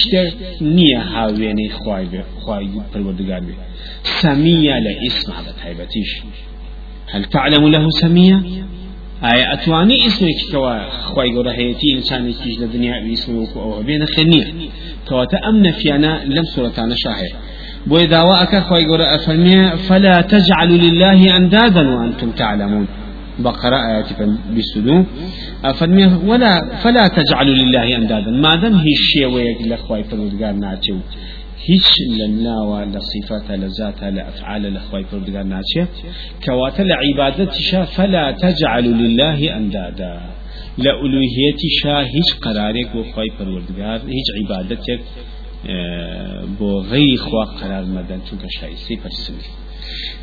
نییە 0.61 1.01
هاوێنەی 1.15 1.71
خوای 2.45 2.69
پروەردگار 2.93 3.43
بێ. 3.47 3.55
سەمیە 4.21 4.77
لە 4.87 4.93
ئیسما 5.03 5.39
بە 5.47 5.53
تایبەتیش 5.61 6.11
هل 7.13 7.25
تعلم 7.25 7.65
له 7.75 7.91
سمية؟ 8.03 8.39
ئایا 9.25 9.45
ئەتوانی 9.53 9.97
ئیسمێکیکەوە 10.05 10.75
خی 11.09 11.29
گەورە 11.35 11.53
هەیەی 11.59 11.77
ئینسانێکیش 11.95 12.55
لە 12.63 12.67
دنیا 12.75 12.97
ئیسم 13.09 13.31
وەکو 13.39 13.59
ئەوە 13.65 13.83
بێنە؟ 13.89 14.07
خێنیە 14.15 14.47
کەواتە 15.07 15.39
ئەم 15.45 15.57
نەفیانە 15.67 16.13
لەم 16.35 16.47
سوورەتانە 16.53 16.97
شاهەیە. 17.05 17.37
داوا 18.15 18.35
ئەکە 18.43 18.61
خی 18.69 18.85
گەورە 18.89 19.07
ئەفەرمێ 19.13 19.61
فلا 19.89 20.17
تجعلوا 20.33 20.79
لله 20.87 21.37
أندادا 21.39 21.83
وأنتم 21.95 22.31
تعلمون. 22.41 22.87
بقرة 23.39 23.79
آيات 23.91 24.09
بسدو. 24.57 25.05
أفرمي 25.65 26.05
ولا 26.31 26.53
فلا 26.83 27.05
تجعلوا 27.19 27.57
لله 27.63 27.87
أندادا. 28.01 28.31
ما 28.45 28.53
دام 28.57 28.75
هي 28.85 28.93
الشيء 29.01 29.27
ويك 29.35 29.61
لأخوي 29.71 30.03
فرودقار 30.09 30.55
ناتشو؟ 30.65 30.97
هیچ 31.69 31.89
لە 32.19 32.27
ناوە 32.45 32.81
لە 32.95 33.01
صفاتە 33.11 33.55
لە 33.63 33.69
زاتە 33.79 34.09
لە 34.17 34.23
ئەفعال 34.29 34.63
لە 34.77 34.81
خۆی 34.89 35.05
پردگار 35.11 35.47
ناچێ 35.55 35.83
کەواتە 36.45 36.83
لە 36.91 36.97
فلا 37.97 38.25
تجعل 38.45 38.87
لله 39.03 39.39
ئەندادا 39.55 40.17
لە 40.85 40.93
ئولوهێتیشا 41.01 41.97
هیچ 42.15 42.29
قرارێک 42.45 42.89
بۆ 42.95 43.03
خۆی 43.13 43.31
پەروەردگار 43.37 43.99
هیچ 44.17 44.29
عیبادەتێک 44.39 45.01
بۆ 46.59 46.71
غەیری 46.91 47.19
خوا 47.25 47.45
قرار 47.61 47.85
مەدەن 47.97 48.21
چونکە 48.29 48.49
شایستی 48.59 48.97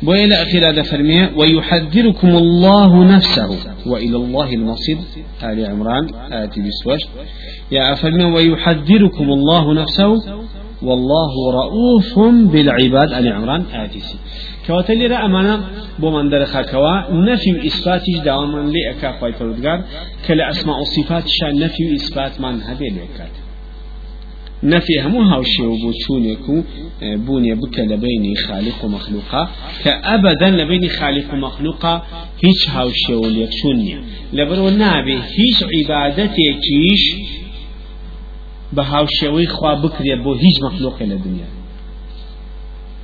بو 0.02 0.12
إلى 0.12 0.34
أخير 0.42 0.68
هذا 0.70 0.82
فرمية 0.82 1.32
ويحذركم 1.36 2.28
الله 2.28 3.04
نفسه. 3.04 3.50
وإلى 3.86 4.16
الله 4.16 4.52
المصير. 4.52 4.98
آل 5.42 5.66
عمران 5.66 6.04
آتي 6.32 6.60
بسوش 6.60 7.02
يا 7.70 7.94
فرمية 7.94 8.26
ويحذركم 8.34 9.24
الله 9.36 9.74
نفسه. 9.74 10.10
والله 10.82 11.32
رؤوف 11.60 12.18
بالعباد. 12.52 13.08
آل 13.18 13.32
عمران 13.32 13.62
آتيسي 13.72 14.18
كواتلي 14.66 15.06
رأى 15.06 15.24
أمانا 15.24 15.54
بومن 15.98 16.30
درخا 16.30 16.62
كوا 16.62 16.94
نفي 17.28 17.52
وإثباتش 17.52 18.16
دائما 18.24 18.60
لأكا 18.74 19.18
خواهي 19.18 19.32
فرودگار 19.32 19.78
كلا 20.26 20.50
أسماء 20.50 20.80
وصفات 20.80 21.24
شان 21.28 21.54
نفي 21.58 21.82
وإثبات 21.90 22.40
من 22.40 22.60
هذه 22.60 22.88
لأكات 22.96 23.34
نفي 24.64 25.00
همو 25.00 25.22
هاوشي 25.22 25.62
وبوچونيكو 25.62 26.62
بوني 27.02 27.54
بك 27.54 27.78
لبيني 27.78 28.34
خالق 28.36 28.84
ومخلوقا 28.84 29.48
كأبدا 29.84 30.50
لبيني 30.50 30.88
خالق 30.88 31.34
ومخلوقا 31.34 32.02
هيش 32.44 32.68
هاوشي 32.68 33.14
وليكشونيا 33.14 34.02
لبرو 34.32 34.68
نابي 34.68 35.14
هيش 35.14 35.64
عبادتي 35.74 36.46
بە 38.76 38.82
هاوشێوەی 38.92 39.48
خوا 39.56 39.72
بکرێت 39.82 40.20
بۆ 40.24 40.32
هیچ 40.44 40.56
مەخلوقی 40.66 41.06
لە 41.12 41.16
دنیا 41.24 41.48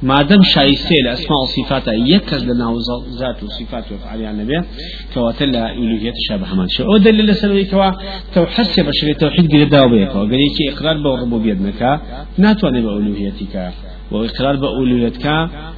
مادەم 0.02 0.42
شایستێ 0.54 0.98
لە 1.06 1.12
و 1.42 1.46
صفاتە 1.56 1.92
یەک 2.12 2.24
کەس 2.30 2.42
لە 2.48 2.54
ناو 2.62 2.74
ذات 3.20 3.38
و 3.42 3.46
صفات 3.58 3.84
و 3.92 3.96
فعالیان 4.04 4.34
نەبێ 4.40 4.58
کەواتە 5.12 5.44
لە 5.54 5.62
ئیلوهیەت 5.78 6.16
شابه 6.26 6.46
هەمان 6.50 6.68
شێ. 6.74 6.82
ئەو 6.88 6.98
دلیل 7.06 7.26
لەسەرەوەی 7.30 7.66
کەوا 7.70 7.90
تو 8.34 8.40
حسێ 8.54 8.80
بە 8.86 8.92
شوێت 8.98 9.18
توحید 9.22 9.46
گرێداو 9.52 9.88
بەیەکەوە 9.92 10.24
گەرێکی 10.32 10.64
ئقرار 10.70 10.96
بە 11.04 11.10
نەکا 11.66 11.92
ناتوانێت 12.44 12.82
بە 12.86 12.90
ئولوهیەتی 12.96 13.46
کە 13.52 13.66
وإقرار 14.12 14.56
بأولويتك 14.56 15.26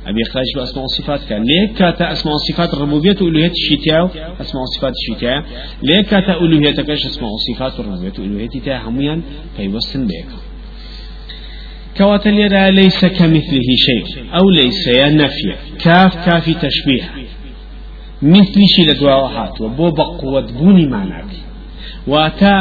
أبي 0.06 0.22
إخراج 0.26 0.46
بأسماء 0.56 0.84
وصفات 0.84 1.20
كان 1.28 1.42
ليك 1.42 1.72
كاتا 1.78 2.12
أسماء 2.12 2.34
وصفات 2.34 2.74
الربوبية 2.74 3.16
وأولوية 3.20 3.52
الشتاء 3.60 4.04
أسماء 4.40 4.62
وصفات 4.62 4.94
الشتاء 5.00 5.44
ليك 5.82 6.06
كاتا 6.06 6.32
أولويتك 6.32 6.90
أسماء 6.90 7.30
وصفات 7.36 7.80
الربوبية 7.80 8.12
وأولوية 8.18 8.54
تاع 8.64 8.88
هميا 8.88 9.22
فيوسن 9.56 10.06
بيك 10.06 10.49
كواتل 12.00 12.74
ليس 12.74 13.00
كمثله 13.04 13.70
شيء 13.86 14.04
أو 14.34 14.50
ليس 14.50 14.86
يا 14.86 15.08
نفي 15.08 15.54
كاف 15.84 16.12
كافي 16.26 16.54
تشبيه. 16.54 17.02
مثل 18.22 18.60
شيء 18.76 18.90
لدواء 18.90 19.54
وبو 19.60 19.90
بقوة 19.90 20.40
بوني 20.40 20.86
معناك. 20.86 21.30
واتا 22.06 22.56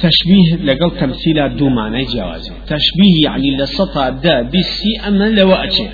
تشبيه 0.00 0.64
لقل 0.64 0.90
تمثيل 1.00 1.56
دو 1.56 1.68
معنى 1.68 2.04
جواز 2.04 2.52
تشبيه 2.66 3.24
يعني 3.24 3.56
لسطا 3.56 4.10
دا 4.10 4.42
بسي 4.42 4.92
أما 5.08 5.24
لو 5.24 5.52
أتي 5.52 5.88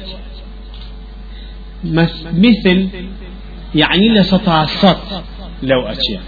مثل 2.44 2.88
يعني 3.74 4.08
لسطا 4.08 4.64
سط 4.64 5.24
لو 5.62 5.80
أتي 5.82 6.18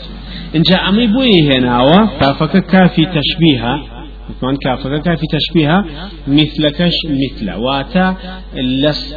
إن 0.57 0.63
جاء 0.63 0.89
أمي 0.89 1.07
بوي 1.07 1.43
هنا 1.43 2.07
ففك 2.21 2.67
كافي 2.67 3.07
تشبيها. 3.07 3.98
كمان 4.41 4.57
كافة 4.57 4.99
كافي 4.99 5.27
تشبيهها 5.27 6.11
مثلكش 6.29 6.95
مثل 7.05 7.51
واتا 7.51 8.17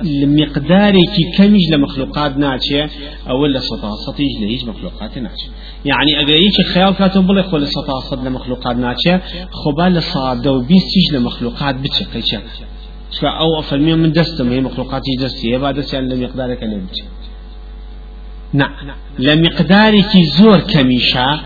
لمقدارك 0.03 1.15
كمج 1.37 1.73
لمخلوقات 1.73 2.37
ناتشة 2.37 2.89
أو 3.29 3.45
لسطا 3.45 3.91
سطيج 4.07 4.27
لهيج 4.41 4.65
مخلوقات 4.69 5.17
ناتشة 5.17 5.49
يعني 5.85 6.21
أجر 6.21 6.35
يك 6.35 6.67
خيال 6.73 6.95
كاتب 6.95 7.27
بلا 7.27 7.41
خل 7.41 7.67
سطا 7.67 7.99
صد 7.99 8.25
لمخلوقات 8.27 8.75
ناتشة 8.75 9.21
خبال 9.51 10.03
صاد 10.03 10.41
دو 10.41 10.59
بيستيج 10.59 11.15
لمخلوقات 11.15 11.75
بتشقيشة 11.75 12.41
أو 13.23 13.59
أفلمي 13.59 13.95
من 13.95 14.11
دستم 14.11 14.51
هي 14.51 14.61
مخلوقات 14.61 15.01
هي 15.43 15.57
بعد 15.57 15.79
سيان 15.79 16.07
لمقدارك 16.09 16.63
اللي 16.63 16.75
بتشي 16.75 17.03
نعم 18.53 18.71
لمقدارك 19.19 20.09
زور 20.37 20.59
كميشا 20.59 21.39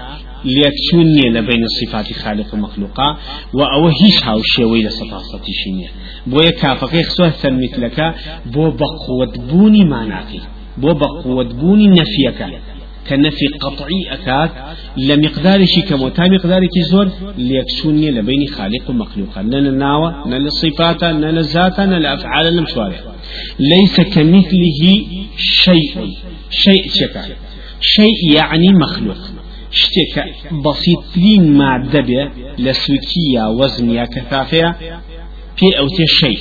ليكشون 0.45 1.35
لبين 1.37 1.63
الصفات 1.63 2.13
خالق 2.13 2.53
ومخلوقا 2.53 3.17
وأو 3.53 3.87
هيش 3.87 4.23
هاو 4.23 4.41
شوي 4.43 4.83
لسطاستي 4.83 5.53
شينية 5.63 5.87
بويا 6.27 6.51
كافك 6.51 6.93
يخسوه 6.93 7.33
مثلك 7.45 8.15
بو 8.45 8.71
بقوة 8.71 9.47
بوني 9.51 9.83
معناقي 9.85 10.39
بو 10.77 10.93
بقوة 10.93 11.43
بوني 11.43 11.87
نفيك 11.87 12.45
كنفي 13.09 13.47
قطعي 13.61 14.01
أكاد 14.11 14.49
لمقدار 14.97 15.65
شي 15.65 15.81
كموتا 15.81 16.23
مقدار 16.23 16.61
زور 16.91 17.09
ليكشوني 17.37 18.11
لبين 18.11 18.47
خالق 18.47 18.89
ومخلوق 18.89 19.39
لنا 19.39 19.69
الناوى 19.69 20.23
لنا 20.25 20.37
الصفات 20.37 21.03
لنا 21.03 21.39
الذات 21.39 21.79
لنا 21.79 21.97
الأفعال 21.97 22.53
لنا 22.53 22.61
مشوارع 22.61 22.99
ليس 23.59 24.01
كمثله 24.01 24.81
شيء 25.37 26.09
شيء 26.49 26.89
شكا 26.89 27.21
شيء 27.81 28.33
يعني 28.35 28.73
مخلوق. 28.73 29.17
شتێکە 29.81 30.23
بەسیترین 30.63 31.45
مادە 31.59 32.01
بێ 32.07 32.23
لە 32.65 32.73
سوکی 32.83 33.25
یا 33.37 33.45
وەزن 33.59 33.87
یا 33.99 34.05
کەتافەیە 34.13 34.69
پێ 35.57 35.69
ئەو 35.77 35.87
تێ 35.95 36.05
شەی. 36.17 36.37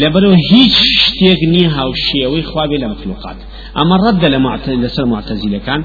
لەبەرەوە 0.00 0.36
هیچ 0.50 0.76
شتێک 1.04 1.40
نییە 1.54 1.70
هاوشێەوەی 1.78 2.44
خوابێ 2.50 2.76
لە 2.82 2.88
مخلوقات 2.94 3.38
ئەمە 3.78 3.96
ڕەدە 4.04 4.28
لە 4.34 4.38
لەسەر 4.84 5.06
معتەزیلەکان 5.12 5.80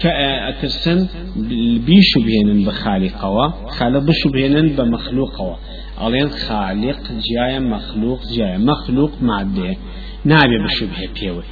کە 0.00 0.10
ئەترسن 0.46 1.00
بیشوبهێنن 1.86 2.60
بە 2.66 2.72
خالیقەوە 2.82 3.46
خالە 3.76 4.00
بشوبهێنن 4.08 4.66
بە 4.76 4.84
مەخلوقەوە. 4.94 5.56
ئەڵێن 6.00 6.30
خالق 6.44 7.00
جیایە 7.24 7.60
مەخلوق 7.72 8.20
جیایە. 8.32 8.58
مەخلوق 8.70 9.12
مادێ 9.28 9.70
نابێ 10.30 10.58
بشوبهێ 10.64 11.08
پێوە. 11.16 11.44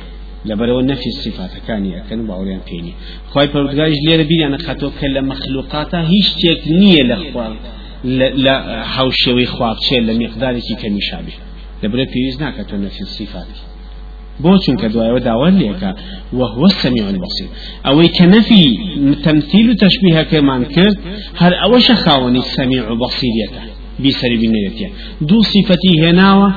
لبرو 0.44 0.80
نفي 0.80 1.06
الصفات 1.06 1.50
كان 1.68 1.86
يكن 1.86 2.26
باوريان 2.26 2.60
فيني 2.68 2.92
خوي 3.30 3.46
پروردگارش 3.52 3.96
ليره 4.06 4.22
بيان 4.22 4.58
خطو 4.58 4.90
كل 5.00 5.22
مخلوقاتا 5.22 6.00
هيش 6.00 6.28
تيك 6.40 6.68
نية 6.68 7.02
لخوا 7.02 7.54
لا 8.44 8.84
حوشوي 8.84 9.46
خواب 9.46 9.76
شيء 9.88 10.00
لمقدارك 10.00 10.62
كم 10.82 10.96
شابه. 11.00 11.32
لبرو 11.82 12.04
بيوز 12.12 12.42
ناكتو 12.42 12.76
نفي 12.76 13.00
الصفات. 13.00 13.46
بۆ 14.44 14.52
چونکە 14.64 14.86
دوایەوە 14.94 15.20
داوای 15.28 15.52
لێکە 15.60 15.90
وهو 16.32 16.64
السميع 16.64 17.06
البصير. 17.14 17.48
ئەوەی 17.86 18.08
کە 18.16 18.24
نەفی 18.34 18.66
تەمثیل 19.24 19.66
و 19.70 19.74
تەشبیهەکەمان 19.84 20.62
کرد 20.74 20.96
هەر 21.40 21.52
ئەوەشە 21.60 21.96
خاوەنی 22.04 22.42
سەمیع 22.54 22.82
و 22.90 22.94
بەصیریەتە 23.02 23.60
بیسەری 24.02 24.38
بینێتە 24.42 24.88
دوو 25.28 25.42
صفەتی 25.52 25.94
هێناوە 26.02 26.48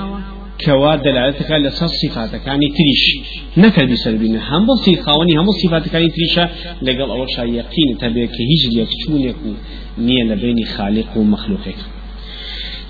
كوا 0.65 0.95
دلالتك 0.95 1.51
لسر 1.51 1.87
صفات 1.87 2.35
كاني 2.35 2.67
تريش. 2.77 3.03
نكر 3.57 3.85
بسربين 3.85 4.35
هم 4.35 4.65
بصي 4.65 4.95
خاوني 4.95 5.33
هم 5.37 5.45
صفات 5.63 5.89
كاني 5.89 6.07
تريشا 6.09 6.49
لقل 6.81 7.01
أول 7.01 7.29
شيء 7.29 7.53
يقين 7.53 7.97
تبيك 8.01 8.29
هجر 8.29 8.81
يكتون 8.81 9.21
يكون 9.21 9.57
نية 9.97 10.23
لبين 10.23 10.65
خالق 10.65 11.17
ومخلوقك 11.17 11.75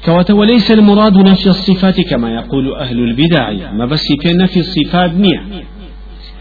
كوات 0.06 0.32
وليس 0.32 0.72
المراد 0.72 1.18
نفي 1.18 1.48
الصفات 1.48 2.02
كما 2.02 2.30
يقول 2.34 2.76
أهل 2.76 3.00
البدع. 3.00 3.72
ما 3.72 3.86
بس 3.86 4.08
في 4.22 4.34
نفي 4.34 4.60
الصفات 4.60 5.12
نية. 5.12 5.64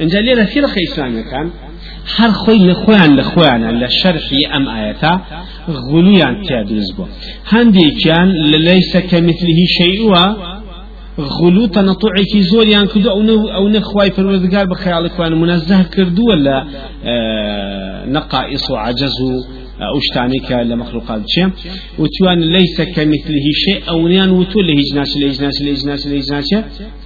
إن 0.00 0.06
جالي 0.06 0.46
في 0.46 0.60
رخي 0.60 0.80
إسلامي 0.92 1.22
كان 1.22 1.50
هر 2.16 2.30
خوي 2.30 2.58
لخوان 2.58 3.16
لخوان 3.16 3.64
على 3.64 3.86
الشرح 3.86 4.22
أم 4.56 4.68
آياتا 4.68 5.20
غليان 5.68 6.42
تادرز 6.42 6.92
بو 6.96 7.06
هندي 7.48 7.90
كان 8.04 8.28
ليس 8.50 8.96
كمثله 8.96 9.60
شيء 9.78 10.12
غلو 11.20 11.66
تنطعك 11.66 12.36
زور 12.38 12.66
يعني 12.66 12.86
كدو 12.86 13.10
أو 13.10 13.22
نو 13.22 13.48
أو 13.48 13.68
نخواي 13.68 14.10
پروردگار 14.10 14.64
بخيالك 14.64 15.18
وان 15.18 15.32
منزه 15.32 15.82
كردو 15.82 16.22
ولا 16.30 16.66
آه 17.04 18.06
نقائص 18.06 18.70
وعجز 18.70 19.16
أشتانك 19.98 20.52
لمخلوقات 20.52 21.22
شيء 21.28 21.50
وتوان 21.98 22.40
ليس 22.40 22.80
كمثله 22.80 23.46
شيء 23.64 23.88
أو 23.88 24.08
نيان 24.08 24.30
وتو 24.30 24.60
لهجناش 24.60 25.16
لهجناش 25.16 25.62
لهجناش 25.62 26.06
لهجناش 26.06 26.48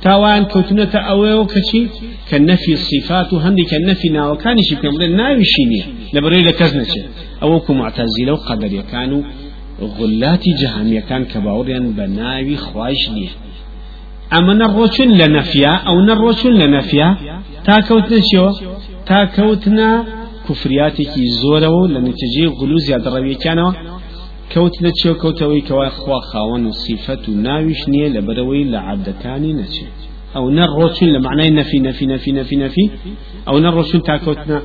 تاوان 0.03 0.45
كوتنة 0.45 0.95
أويو 0.95 1.47
كشي 1.47 1.87
كالنفي 2.31 2.73
الصفات 2.73 3.33
وهندي 3.33 3.65
كالنفي 3.65 4.09
ناو 4.09 4.37
كان 4.37 4.59
يشي 4.59 4.75
بكم 4.75 5.03
ناوي 5.03 5.45
شينية 5.45 5.85
لبري 6.15 6.43
لكزنة 6.43 6.87
أوكو 7.43 7.73
معتزلة 7.73 8.33
وقدر 8.33 8.81
كانوا 8.93 9.23
غلات 9.99 10.45
جهنم 10.61 11.01
كان 11.09 11.25
كباوريا 11.25 11.79
بناوي 11.79 12.57
خواش 12.57 13.11
نيه 14.33 14.39
أما 14.39 14.55
نروشن 14.55 15.09
لنفيا 15.09 15.69
أو 15.69 16.01
نروشن 16.01 16.51
لنفيا 16.51 17.17
تاكوتنا 17.65 18.21
شو؟ 18.33 18.51
تاكوتنا 19.07 20.05
كفرياتك 20.49 21.15
زورو 21.43 21.87
لنتجي 21.87 22.47
غلو 22.47 22.77
زيادة 22.77 23.17
ربي 23.17 23.35
كانوا 23.35 23.73
كوتنا 24.55 24.93
شو؟ 24.97 25.15
كوتوي 25.15 25.61
كوا 25.61 25.89
خوا 25.89 26.21
خاون 26.21 26.73
صفة 26.73 27.31
ناويش 27.31 27.89
نية 27.89 28.09
لبروي 28.09 28.65
لعبدكاني 28.65 29.53
نشي. 29.53 29.87
أو 30.37 30.51
نروشن 30.51 31.07
لمعنى 31.07 31.51
نفي 31.51 31.79
نفي 31.79 32.07
نفي 32.07 32.33
نفي 32.33 32.57
نفي. 32.57 32.91
أو 33.49 33.59
نروشن 33.59 34.03
تاكوتنا 34.03 34.63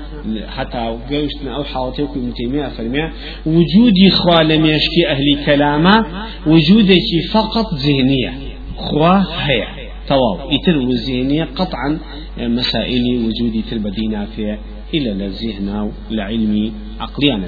حتى 0.47 0.97
جوشنا 1.10 1.56
أو 1.56 1.63
حاوتيكم 1.63 2.19
ابن 2.19 2.34
تيمية 2.34 2.67
فرمية 2.67 3.13
وجودي 3.45 4.10
خوا 4.10 4.43
لم 4.43 4.65
يشكي 4.65 5.08
أهل 5.10 5.45
كلامة 5.45 6.06
وجودك 6.47 7.10
فقط 7.34 7.74
ذهنية. 7.74 8.50
خوا 8.81 9.15
هي 9.47 9.61
تواو. 10.07 10.51
يتر 10.51 10.77
وزينية 10.77 11.47
قطعا 11.55 11.99
مسائل 12.37 13.03
وجود 13.25 13.63
تربدينا 13.69 14.25
في 14.25 14.57
إلى 14.93 15.11
الذهن 15.11 15.91
لعلمي 16.11 16.71
عقليانا 16.99 17.47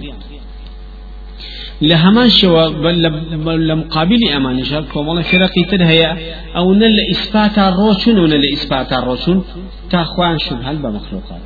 لهمان 1.82 2.30
شوا 2.30 2.70
بل 2.70 3.68
لمقابل 3.68 4.30
أمان. 4.36 4.64
شاب 4.64 4.86
كومالا 4.94 5.22
فرقي 5.22 5.64
ترهيا 5.72 6.12
أو 6.58 6.74
نل 6.74 6.98
إثبات 7.12 7.60
الروشن 7.60 8.20
ونل 8.20 8.46
إثبات 8.54 8.94
الروشن. 8.94 9.42
تاخوان 9.90 10.38
شبهة 10.38 10.74
بمخلوقات 10.74 11.46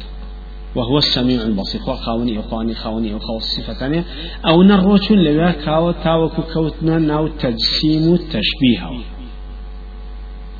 وهو 0.75 0.97
السميع 0.97 1.41
البصير. 1.41 1.81
وخاوني 1.87 2.39
أخواني 2.39 2.73
خاوني 2.75 3.17
أخوة 3.17 3.37
الصفة 3.37 4.03
أو 4.47 4.63
نروشن 4.63 5.15
لذا 5.15 5.51
كاو 5.51 5.91
تاوكو 5.91 6.41
كوتنا 6.53 6.99
ناو 6.99 7.27
تجسيم 7.27 8.13
التشبيه 8.13 8.83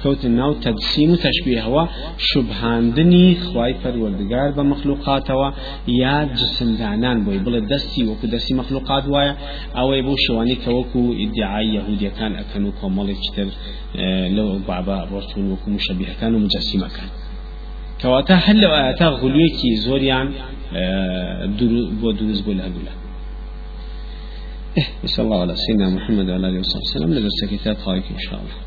كوت 0.04 0.26
ناو 0.26 0.54
تجسيم 0.54 1.16
تشبيه 1.16 1.62
هو 1.64 1.88
شبهاندني 2.18 3.36
خواي 3.36 3.74
پروردگار 3.84 4.52
بمخلوقات 4.58 5.32
هو 5.32 5.54
يا 5.88 6.24
جسم 6.24 6.76
دانان 6.76 7.24
بوي 7.24 7.38
بل 7.38 7.68
دستي 7.68 8.06
وكو 8.06 8.28
دستي 8.28 8.54
مخلوقات 8.54 9.06
وايا 9.08 9.38
أو 9.78 9.94
يبو 9.94 10.16
شواني 10.18 10.56
كوكو 10.56 11.14
ادعاء 11.14 11.66
يهودية 11.76 12.10
كان 12.10 12.36
اكنو 12.36 12.72
كومالي 12.82 13.16
آه 13.96 14.28
لو 14.28 14.60
بابا 14.68 14.98
رسول 15.14 15.52
وكو 15.52 15.72
مشبه 15.72 16.08
كان 16.22 16.36
ومجسمة 16.36 16.88
كان 16.88 17.10
كواتا 18.02 18.34
هل 18.34 18.62
لو 18.62 18.76
آياتا 18.76 19.06
غلويكي 19.06 19.76
زوريان 19.76 20.32
آه 20.76 21.46
درو 21.46 21.90
بو 22.02 22.12
دروز 22.12 22.42
بو 22.42 22.52
لهدولا 22.52 22.94
إيه، 24.78 24.88
صلى 25.06 25.26
الله 25.26 25.42
على 25.42 25.56
سيدنا 25.56 25.90
محمد 25.90 26.30
وعلى 26.30 26.50
آله 26.50 26.60
وصحبه 26.60 26.88
وسلم 26.90 27.14
لدرس 27.14 27.46
كتاب 27.52 27.78
خايك 27.86 28.04
ان 28.16 28.20
شاء 28.20 28.40
الله 28.42 28.58